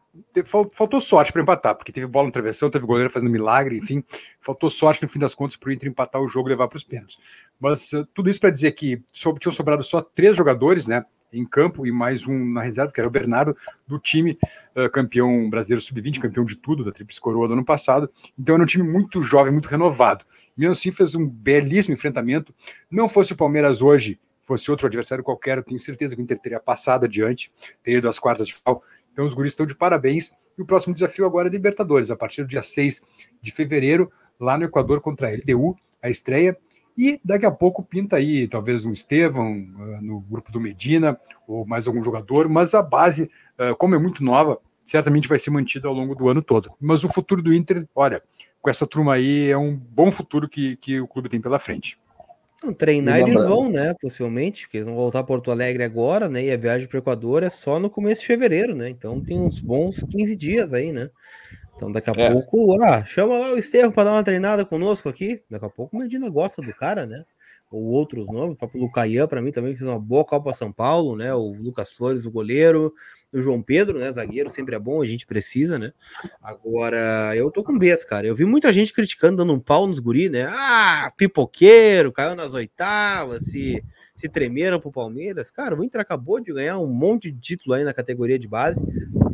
[0.74, 4.02] faltou sorte para empatar, porque teve bola no travessão, teve goleiro fazendo milagre, enfim,
[4.40, 6.76] faltou sorte no fim das contas para o Inter empatar o jogo e levar para
[6.76, 7.18] os pênaltis.
[7.58, 11.06] Mas uh, tudo isso para dizer que tinham sobrado só três jogadores, né?
[11.34, 13.56] Em campo e mais um na reserva, que era o Bernardo,
[13.86, 14.38] do time
[14.76, 18.10] uh, campeão brasileiro sub-20, campeão de tudo da Tríplice Coroa do ano passado.
[18.38, 20.24] Então era um time muito jovem, muito renovado.
[20.56, 22.54] Mesmo assim, fez um belíssimo enfrentamento.
[22.90, 26.38] Não fosse o Palmeiras hoje, fosse outro adversário qualquer, eu tenho certeza que o Inter
[26.38, 27.50] teria passado adiante,
[27.82, 28.82] teria ido às quartas de final.
[29.12, 30.32] Então os guris estão de parabéns.
[30.56, 33.02] E o próximo desafio agora é Libertadores, a partir do dia 6
[33.42, 36.56] de fevereiro, lá no Equador contra a LDU, a estreia.
[36.96, 41.66] E daqui a pouco pinta aí, talvez um Estevão uh, no grupo do Medina, ou
[41.66, 45.88] mais algum jogador, mas a base, uh, como é muito nova, certamente vai ser mantida
[45.88, 46.70] ao longo do ano todo.
[46.80, 48.22] Mas o futuro do Inter, olha,
[48.62, 51.98] com essa turma aí, é um bom futuro que, que o clube tem pela frente.
[52.62, 53.94] Não, treinar eles vão, né?
[54.00, 56.44] Possivelmente, porque eles vão voltar a Porto Alegre agora, né?
[56.44, 58.88] E a viagem para o Equador é só no começo de fevereiro, né?
[58.88, 61.10] Então tem uns bons 15 dias aí, né?
[61.76, 62.32] Então daqui a é.
[62.32, 65.42] pouco, ah, chama lá o Estevam para dar uma treinada conosco aqui.
[65.50, 67.24] Daqui a pouco o Medina gosta do cara, né?
[67.70, 71.16] Ou outros nomes, o próprio Lucaian, para mim também fez uma boa Copa São Paulo,
[71.16, 71.34] né?
[71.34, 72.94] O Lucas Flores, o goleiro,
[73.32, 74.10] o João Pedro, né?
[74.12, 75.92] Zagueiro sempre é bom, a gente precisa, né?
[76.40, 78.26] Agora, eu tô com besta, cara.
[78.28, 80.44] Eu vi muita gente criticando, dando um pau nos guri, né?
[80.48, 83.82] Ah, pipoqueiro, caiu nas oitavas, se
[84.16, 85.50] se tremeram pro Palmeiras.
[85.50, 88.84] Cara, o Inter acabou de ganhar um monte de título aí na categoria de base.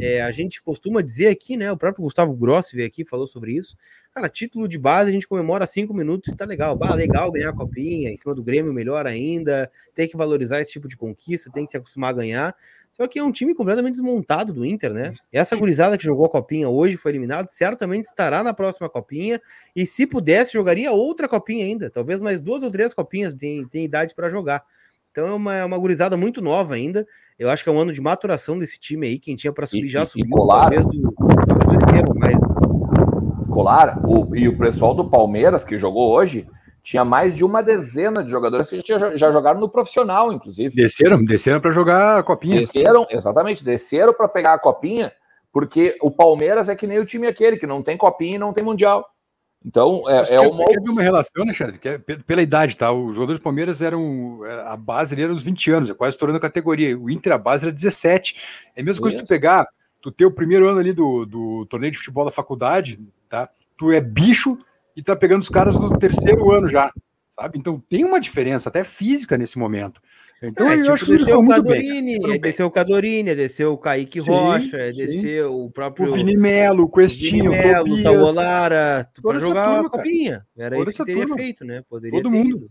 [0.01, 1.70] É, a gente costuma dizer aqui, né?
[1.70, 3.76] O próprio Gustavo Grossi veio aqui falou sobre isso.
[4.14, 6.74] Cara, título de base a gente comemora cinco minutos e tá legal.
[6.74, 9.70] Bah, legal ganhar a copinha, em cima do Grêmio melhor ainda.
[9.95, 12.57] Tem que valorizar esse tipo de conquista, tem que se acostumar a ganhar.
[13.01, 15.14] Só que é um time completamente desmontado do Inter, né?
[15.32, 19.40] Essa gurizada que jogou a copinha hoje foi eliminado, certamente estará na próxima copinha.
[19.74, 21.88] E se pudesse, jogaria outra copinha ainda.
[21.88, 24.62] Talvez mais duas ou três copinhas tem, tem idade para jogar.
[25.11, 27.07] Então é uma, é uma gurizada muito nova ainda.
[27.38, 29.18] Eu acho que é um ano de maturação desse time aí.
[29.18, 30.26] Quem tinha para subir e, já subiu.
[30.26, 31.12] E colar, talvez o,
[31.48, 32.34] talvez o esquema, mas...
[33.48, 36.46] Colar, o, e o pessoal do Palmeiras que jogou hoje
[36.83, 40.74] tinha mais de uma dezena de jogadores que já, já jogaram no profissional, inclusive.
[40.74, 42.61] Desceram, desceram para jogar a copinha.
[42.61, 45.12] Desceram, exatamente, desceram para pegar a copinha,
[45.53, 48.53] porque o Palmeiras é que nem o time aquele, que não tem copinha e não
[48.53, 49.07] tem mundial.
[49.64, 50.64] Então, é, é uma.
[50.64, 51.53] Teve uma relação, né?
[51.53, 52.91] Que é pela idade, tá?
[52.91, 54.41] Os jogadores do Palmeiras eram.
[54.64, 56.99] A base ali era uns 20 anos, é quase estourando a categoria.
[56.99, 58.37] O Inter, a base era 17.
[58.74, 59.68] É a mesma coisa que tu pegar,
[60.01, 63.51] tu ter o primeiro ano ali do, do torneio de futebol da faculdade, tá?
[63.76, 64.59] Tu é bicho
[64.97, 66.93] e tá pegando os caras no terceiro ano já,
[67.30, 67.59] sabe?
[67.59, 70.01] Então tem uma diferença, até física, nesse momento.
[70.43, 72.41] Então é, eu tipo, acho que desceu o Cadorini, bem.
[72.41, 76.09] desceu o Cadorini, desceu o Kaique sim, Rocha, desceu o próprio.
[76.09, 80.47] O Vini Melo, o Questinho, o Melo, o Tawolara, para jogar turma, a copinha.
[80.57, 81.36] Era Toda isso que teria turma.
[81.36, 81.84] feito, né?
[81.88, 82.57] Poderia Todo mundo.
[82.57, 82.70] Ido.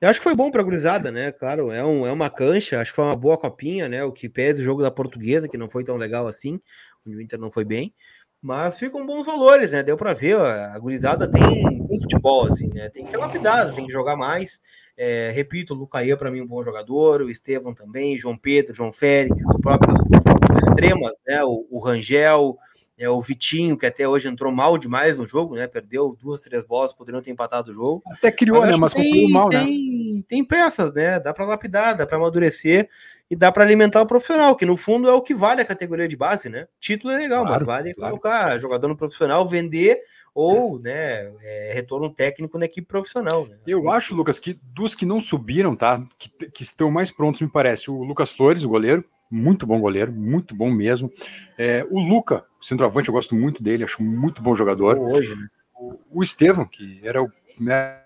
[0.00, 1.32] Eu acho que foi bom para a gurizada, né?
[1.32, 4.04] Claro, é, um, é uma cancha, acho que foi uma boa copinha, né?
[4.04, 6.60] O que pesa o jogo da portuguesa, que não foi tão legal assim,
[7.04, 7.92] onde o Inter não foi bem.
[8.40, 9.82] Mas ficam bons valores, né?
[9.82, 11.42] Deu para ver, a gurizada tem,
[11.86, 12.88] tem futebol, assim, né?
[12.88, 14.60] Tem que ser lapidado, tem que jogar mais.
[14.96, 18.92] É, repito, o Lucaia para mim um bom jogador, o Estevão também, João Pedro, João
[18.92, 21.42] Félix, o próprio os extremas, né?
[21.44, 22.56] O, o Rangel,
[22.96, 25.66] é, o Vitinho, que até hoje entrou mal demais no jogo, né?
[25.66, 28.02] Perdeu duas, três bolas, poderiam ter empatado o jogo.
[28.10, 28.76] Até criou, mas né?
[28.76, 29.64] Mas tem, mal, né?
[30.22, 31.20] Tem, Tem peças, né?
[31.20, 32.88] Dá para lapidar, dá para amadurecer
[33.30, 36.08] e dá para alimentar o profissional, que no fundo é o que vale a categoria
[36.08, 36.66] de base, né?
[36.80, 38.10] Título é legal, claro, mas vale claro.
[38.18, 40.00] colocar jogador no profissional, vender
[40.34, 43.44] ou né, é, retorno técnico na equipe profissional.
[43.46, 43.56] Né?
[43.56, 46.00] Assim, Eu acho, Lucas, que dos que não subiram, tá?
[46.16, 50.12] Que, que estão mais prontos, me parece, o Lucas Flores, o goleiro, muito bom goleiro,
[50.12, 51.12] muito bom mesmo.
[51.58, 54.96] É, o Luca, centroavante, eu gosto muito dele, acho muito bom jogador.
[54.98, 55.48] Hoje, né?
[55.74, 57.28] O, o Estevam, que era o.
[57.58, 58.00] Né,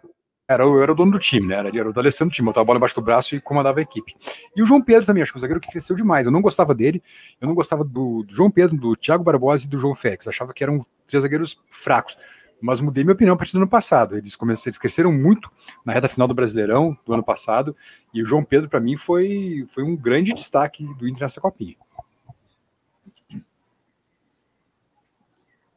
[0.52, 1.56] era, o, era o dono do time, né?
[1.56, 3.82] Era, era o Alessandro do time, botava a bola embaixo do braço e comandava a
[3.82, 4.14] equipe.
[4.54, 6.26] E o João Pedro também, acho que o zagueiro que cresceu demais.
[6.26, 7.02] Eu não gostava dele,
[7.40, 10.28] eu não gostava do, do João Pedro, do Thiago Barbosa e do João Félix.
[10.28, 12.16] Achava que eram três zagueiros fracos.
[12.60, 14.16] Mas mudei minha opinião a partir do ano passado.
[14.16, 15.50] Eles começaram, eles cresceram muito
[15.84, 17.76] na reta final do Brasileirão do ano passado.
[18.14, 21.76] E o João Pedro, para mim, foi, foi um grande destaque do Inter nessa copinha.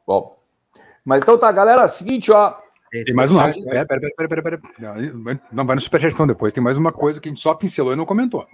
[0.05, 0.37] Bom,
[1.03, 2.55] mas então tá, galera, seguinte, ó,
[3.03, 3.65] tem mais um rápido.
[3.65, 4.61] Pera, pera, pera, pera, pera,
[5.51, 6.53] Não, vai no superchat depois.
[6.53, 8.45] Tem mais uma coisa que a gente só pincelou e não comentou.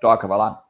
[0.00, 0.62] Toca, vai lá.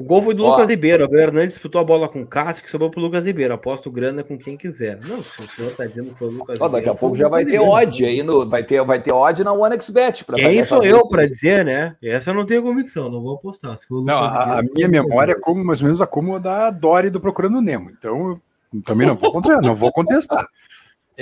[0.00, 1.06] O gol foi do Ó, Lucas Ribeiro.
[1.06, 3.52] O Hernandes disputou a bola com o Cássio, que sobrou pro Lucas Ribeiro.
[3.52, 4.98] Aposto grana com quem quiser.
[5.04, 6.86] Não, se o senhor tá dizendo que foi o Lucas Ó, Ribeiro.
[6.86, 8.48] Daqui a pouco já vai ter odd aí no.
[8.48, 10.24] Vai ter, vai ter odd na OneXBet.
[10.24, 11.96] Quem sou eu para dizer, né?
[12.02, 13.76] Essa eu não tenho convicção, não vou apostar.
[13.76, 16.70] Se for não, a, a minha memória é como mais ou menos a como da
[16.70, 17.90] Dory do Procurando Nemo.
[17.90, 18.40] Então,
[18.86, 20.46] também não vou contra, não vou contestar.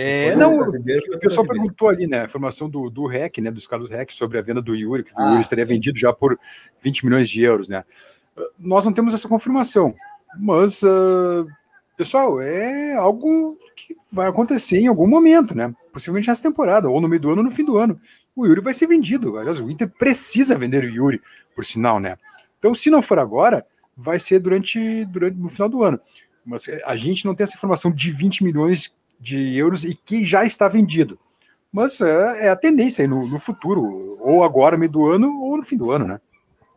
[0.00, 3.90] É, não, o pessoal perguntou ali, né, a informação do, do REC, né, dos Carlos
[3.90, 5.72] REC, sobre a venda do Yuri, que o ah, Yuri estaria sim.
[5.72, 6.38] vendido já por
[6.80, 7.82] 20 milhões de euros, né?
[8.56, 9.92] Nós não temos essa confirmação,
[10.38, 11.48] mas, uh,
[11.96, 15.74] pessoal, é algo que vai acontecer em algum momento, né?
[15.92, 18.00] Possivelmente nessa temporada, ou no meio do ano ou no fim do ano.
[18.36, 19.36] O Yuri vai ser vendido.
[19.36, 21.20] Aliás, o Inter precisa vender o Yuri,
[21.56, 22.16] por sinal, né?
[22.60, 26.00] Então, se não for agora, vai ser durante, durante no final do ano.
[26.46, 30.44] Mas a gente não tem essa informação de 20 milhões de euros e que já
[30.44, 31.18] está vendido.
[31.72, 35.56] Mas é, é a tendência aí no, no, futuro, ou agora, meio do ano, ou
[35.56, 36.20] no fim do ano, né?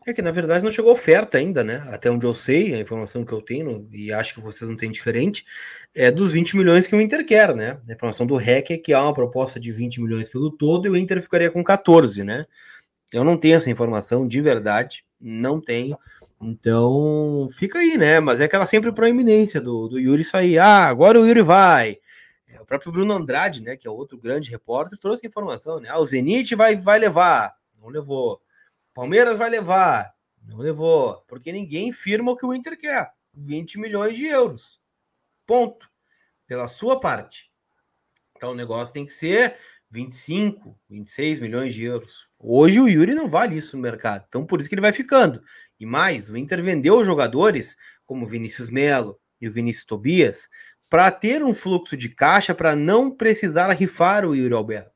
[0.06, 1.84] É que na verdade não chegou oferta ainda, né?
[1.92, 4.92] Até onde eu sei, a informação que eu tenho, e acho que vocês não têm
[4.92, 5.46] diferente,
[5.94, 7.80] é dos 20 milhões que o Inter quer, né?
[7.88, 10.90] A informação do REC é que há uma proposta de 20 milhões pelo todo e
[10.90, 12.46] o Inter ficaria com 14, né?
[13.14, 15.98] Eu não tenho essa informação de verdade, não tenho.
[16.42, 18.20] Então fica aí, né?
[18.20, 20.58] Mas é aquela sempre proeminência do, do Yuri sair.
[20.58, 21.98] Ah, agora o Yuri vai.
[22.72, 25.90] Próprio Bruno Andrade, né, que é outro grande repórter, trouxe a informação, né?
[25.90, 28.42] Ah, o Zenit vai, vai levar, não levou.
[28.94, 34.16] Palmeiras vai levar, não levou, porque ninguém firma o que o Inter quer, 20 milhões
[34.16, 34.80] de euros.
[35.46, 35.92] Ponto.
[36.48, 37.52] Pela sua parte.
[38.38, 39.58] Então o negócio tem que ser
[39.90, 42.30] 25, 26 milhões de euros.
[42.40, 45.44] Hoje o Yuri não vale isso no mercado, então por isso que ele vai ficando.
[45.78, 50.48] E mais, o Inter vendeu jogadores como Vinícius Melo e o Vinícius Tobias
[50.92, 54.92] para ter um fluxo de caixa para não precisar rifar o Yuri Alberto.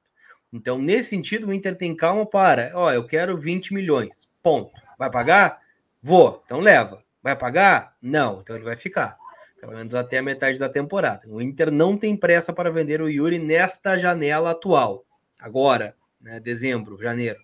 [0.51, 4.29] Então, nesse sentido, o Inter tem calma para, ó, eu quero 20 milhões.
[4.43, 4.73] Ponto.
[4.99, 5.61] Vai pagar?
[6.01, 6.43] Vou.
[6.45, 7.01] Então leva.
[7.23, 7.95] Vai pagar?
[8.01, 8.41] Não.
[8.41, 9.17] Então ele vai ficar.
[9.57, 11.21] Pelo menos até a metade da temporada.
[11.29, 15.05] O Inter não tem pressa para vender o Yuri nesta janela atual.
[15.39, 17.39] Agora, né, dezembro, janeiro.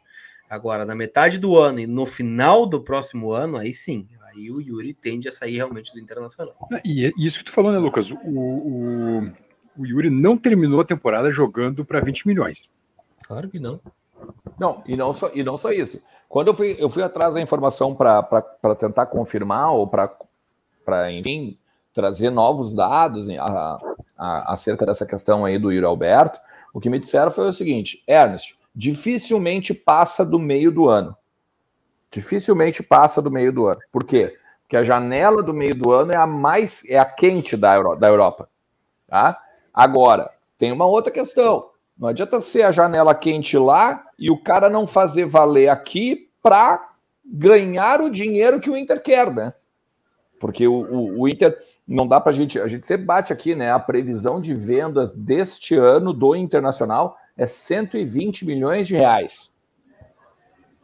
[0.50, 4.62] Agora, na metade do ano e no final do próximo ano, aí sim, Aí o
[4.62, 6.56] Yuri tende a sair realmente do Internacional.
[6.86, 8.10] E é isso que tu falou, né, Lucas?
[8.12, 9.32] O, o,
[9.78, 12.70] o Yuri não terminou a temporada jogando para 20 milhões.
[13.24, 13.80] Claro que não.
[14.60, 16.02] Não, e não só, e não só isso.
[16.30, 18.24] Quando eu fui, eu fui atrás da informação para
[18.80, 21.58] tentar confirmar ou para, enfim,
[21.94, 23.80] trazer novos dados a,
[24.18, 26.40] a, acerca dessa questão aí do Yuri Alberto,
[26.74, 31.18] o que me disseram foi o seguinte: Ernest, dificilmente passa do meio do ano
[32.12, 33.80] dificilmente passa do meio do ano.
[33.92, 34.38] Por quê?
[34.64, 37.96] Porque a janela do meio do ano é a mais é a quente da, Euro,
[37.96, 38.50] da Europa.
[39.08, 39.40] Tá?
[39.74, 41.70] Agora, tem uma outra questão.
[41.98, 46.90] Não adianta ser a janela quente lá e o cara não fazer valer aqui para
[47.26, 49.54] ganhar o dinheiro que o Inter quer, né?
[50.40, 51.58] Porque o, o, o Inter
[51.88, 52.60] não dá para a gente.
[52.60, 53.72] A gente sempre bate aqui, né?
[53.72, 59.52] A previsão de vendas deste ano do Internacional é 120 milhões de reais.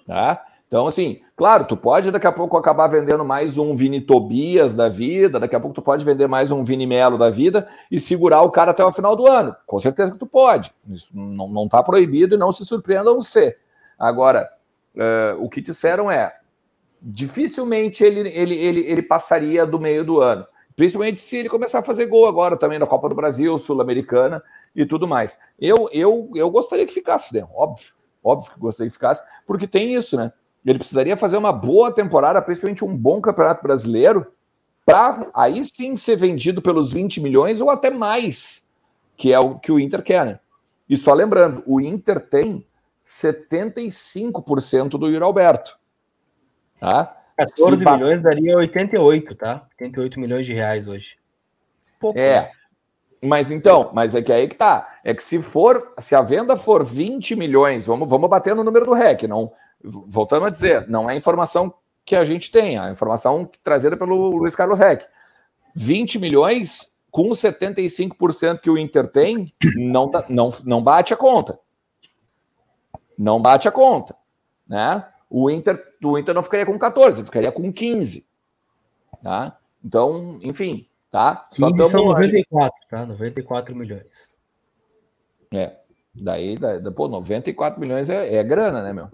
[0.06, 0.46] Tá?
[0.68, 4.90] Então, assim, claro, tu pode daqui a pouco acabar vendendo mais um Vini Tobias da
[4.90, 8.42] vida, daqui a pouco tu pode vender mais um Vini Melo da vida e segurar
[8.42, 9.56] o cara até o final do ano.
[9.68, 10.74] Com certeza que tu pode.
[10.90, 13.56] Isso não está proibido e não se surpreenda você.
[13.98, 14.50] Agora,
[14.96, 16.36] uh, o que disseram é,
[17.02, 20.46] dificilmente ele, ele, ele, ele passaria do meio do ano.
[20.76, 24.44] Principalmente se ele começar a fazer gol agora também na Copa do Brasil, Sul-Americana
[24.76, 25.38] e tudo mais.
[25.60, 27.48] Eu, eu, eu gostaria que ficasse, né?
[27.54, 27.94] Óbvio,
[28.24, 30.32] óbvio que gostaria que ficasse, porque tem isso, né?
[30.68, 34.28] Ele precisaria fazer uma boa temporada, principalmente um bom campeonato brasileiro,
[34.86, 38.68] para aí sim ser vendido pelos 20 milhões ou até mais,
[39.16, 40.40] que é o que o Inter quer, né?
[40.90, 42.66] E só lembrando, o Inter tem
[43.06, 45.78] 75% do Yuri Alberto.
[46.80, 47.16] Tá?
[47.38, 49.68] 14 se milhões daria 88, tá?
[49.80, 51.18] 88 milhões de reais hoje.
[52.00, 52.42] Pouco, é.
[52.42, 52.52] Né?
[53.24, 55.00] Mas então, mas é que aí que tá.
[55.04, 58.86] É que se for, se a venda for 20 milhões, vamos, vamos bater no número
[58.86, 59.52] do REC, não,
[59.84, 61.74] voltando a dizer, não é informação
[62.06, 65.06] que a gente tem, a informação trazida pelo Luiz Carlos Reck.
[65.76, 71.60] 20 milhões com 75% que o Inter tem, não, não, não bate a conta.
[73.18, 74.16] Não bate a conta.
[74.68, 75.06] Né?
[75.30, 78.26] O, Inter, o Inter não ficaria com 14, ficaria com 15.
[79.22, 79.58] Tá?
[79.84, 81.48] Então, enfim, tá?
[81.52, 83.06] Só 15 são 94, tá?
[83.06, 84.32] 94 milhões.
[85.54, 85.76] É.
[86.14, 89.10] Daí, daí pô, 94 milhões é, é grana, né, meu?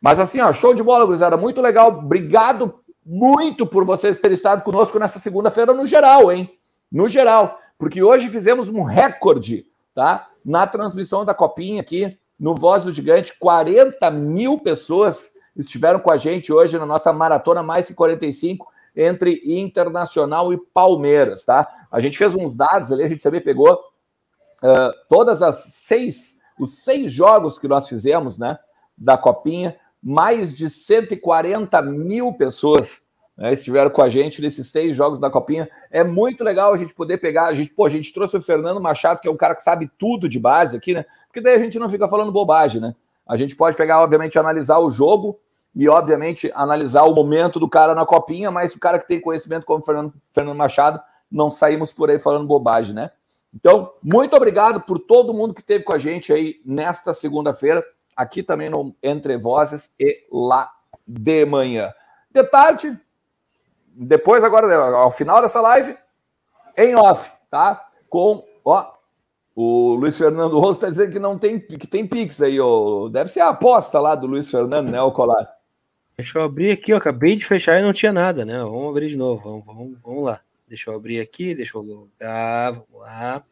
[0.00, 1.36] Mas assim, ó, show de bola, gurizada.
[1.36, 1.88] Muito legal.
[1.88, 6.50] Obrigado muito por vocês terem estado conosco nessa segunda-feira no geral, hein?
[6.90, 7.58] No geral.
[7.78, 10.28] Porque hoje fizemos um recorde, tá?
[10.44, 13.38] Na transmissão da Copinha aqui, no Voz do Gigante.
[13.38, 18.66] 40 mil pessoas estiveram com a gente hoje na nossa maratona mais que 45.
[18.96, 21.68] entre Internacional e Palmeiras, tá?
[21.90, 26.82] A gente fez uns dados ali, a gente também pegou uh, todas as seis, os
[26.82, 28.58] seis jogos que nós fizemos, né,
[28.96, 33.02] da Copinha, mais de 140 mil pessoas
[33.36, 35.68] né, estiveram com a gente nesses seis jogos da Copinha.
[35.90, 37.46] É muito legal a gente poder pegar.
[37.46, 39.90] A gente, pô, a gente trouxe o Fernando Machado, que é um cara que sabe
[39.96, 41.04] tudo de base aqui, né?
[41.26, 42.94] Porque daí a gente não fica falando bobagem, né?
[43.26, 45.38] A gente pode pegar, obviamente, analisar o jogo
[45.74, 49.64] e, obviamente, analisar o momento do cara na Copinha, mas o cara que tem conhecimento
[49.64, 51.00] como Fernando, Fernando Machado,
[51.30, 53.10] não saímos por aí falando bobagem, né?
[53.54, 57.84] Então, muito obrigado por todo mundo que esteve com a gente aí nesta segunda-feira,
[58.18, 60.68] aqui também no Entre Vozes e lá
[61.06, 61.94] de manhã.
[62.28, 62.98] De tarde,
[63.86, 65.96] depois, agora, ao final dessa live,
[66.76, 67.88] em off, tá?
[68.10, 68.92] Com, ó,
[69.54, 73.08] o Luiz Fernando Rosso está dizendo que não tem, que tem Pix aí, ó.
[73.08, 75.48] Deve ser a aposta lá do Luiz Fernando, né, o colar.
[76.16, 76.96] Deixa eu abrir aqui, ó.
[76.96, 78.58] Acabei de fechar e não tinha nada, né?
[78.58, 79.42] Vamos abrir de novo.
[79.42, 80.40] Vamos, vamos, vamos lá.
[80.66, 82.72] Deixa eu abrir aqui, deixa eu logar.
[82.72, 83.44] Vamos lá.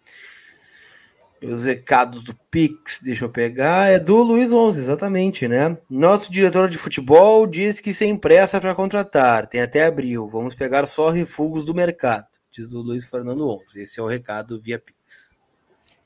[1.43, 3.91] Os recados do Pix, deixa eu pegar.
[3.91, 5.77] É do Luiz 11, exatamente, né?
[5.89, 10.29] Nosso diretor de futebol diz que sem pressa para contratar, tem até abril.
[10.29, 13.65] Vamos pegar só refugos do mercado, diz o Luiz Fernando 11.
[13.77, 15.35] Esse é o recado via Pix.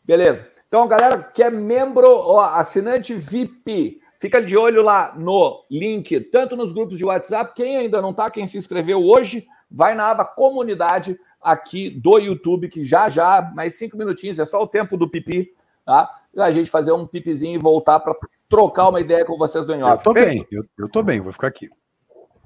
[0.04, 0.48] Beleza.
[0.66, 6.56] Então, galera que é membro, ó, assinante VIP, fica de olho lá no link, tanto
[6.56, 7.54] nos grupos de WhatsApp.
[7.54, 12.68] Quem ainda não tá, quem se inscreveu hoje, vai na aba comunidade aqui do YouTube,
[12.68, 15.52] que já já, mais cinco minutinhos, é só o tempo do pipi,
[15.84, 16.08] tá?
[16.36, 18.14] A gente fazer um pipizinho e voltar para
[18.48, 19.98] trocar uma ideia com vocês do Enhoff.
[19.98, 20.28] Eu tô Feito?
[20.28, 21.68] bem, eu, eu tô bem, vou ficar aqui.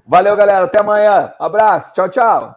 [0.07, 0.65] Valeu, galera.
[0.65, 1.33] Até amanhã.
[1.39, 1.93] Abraço.
[1.93, 2.55] Tchau, tchau.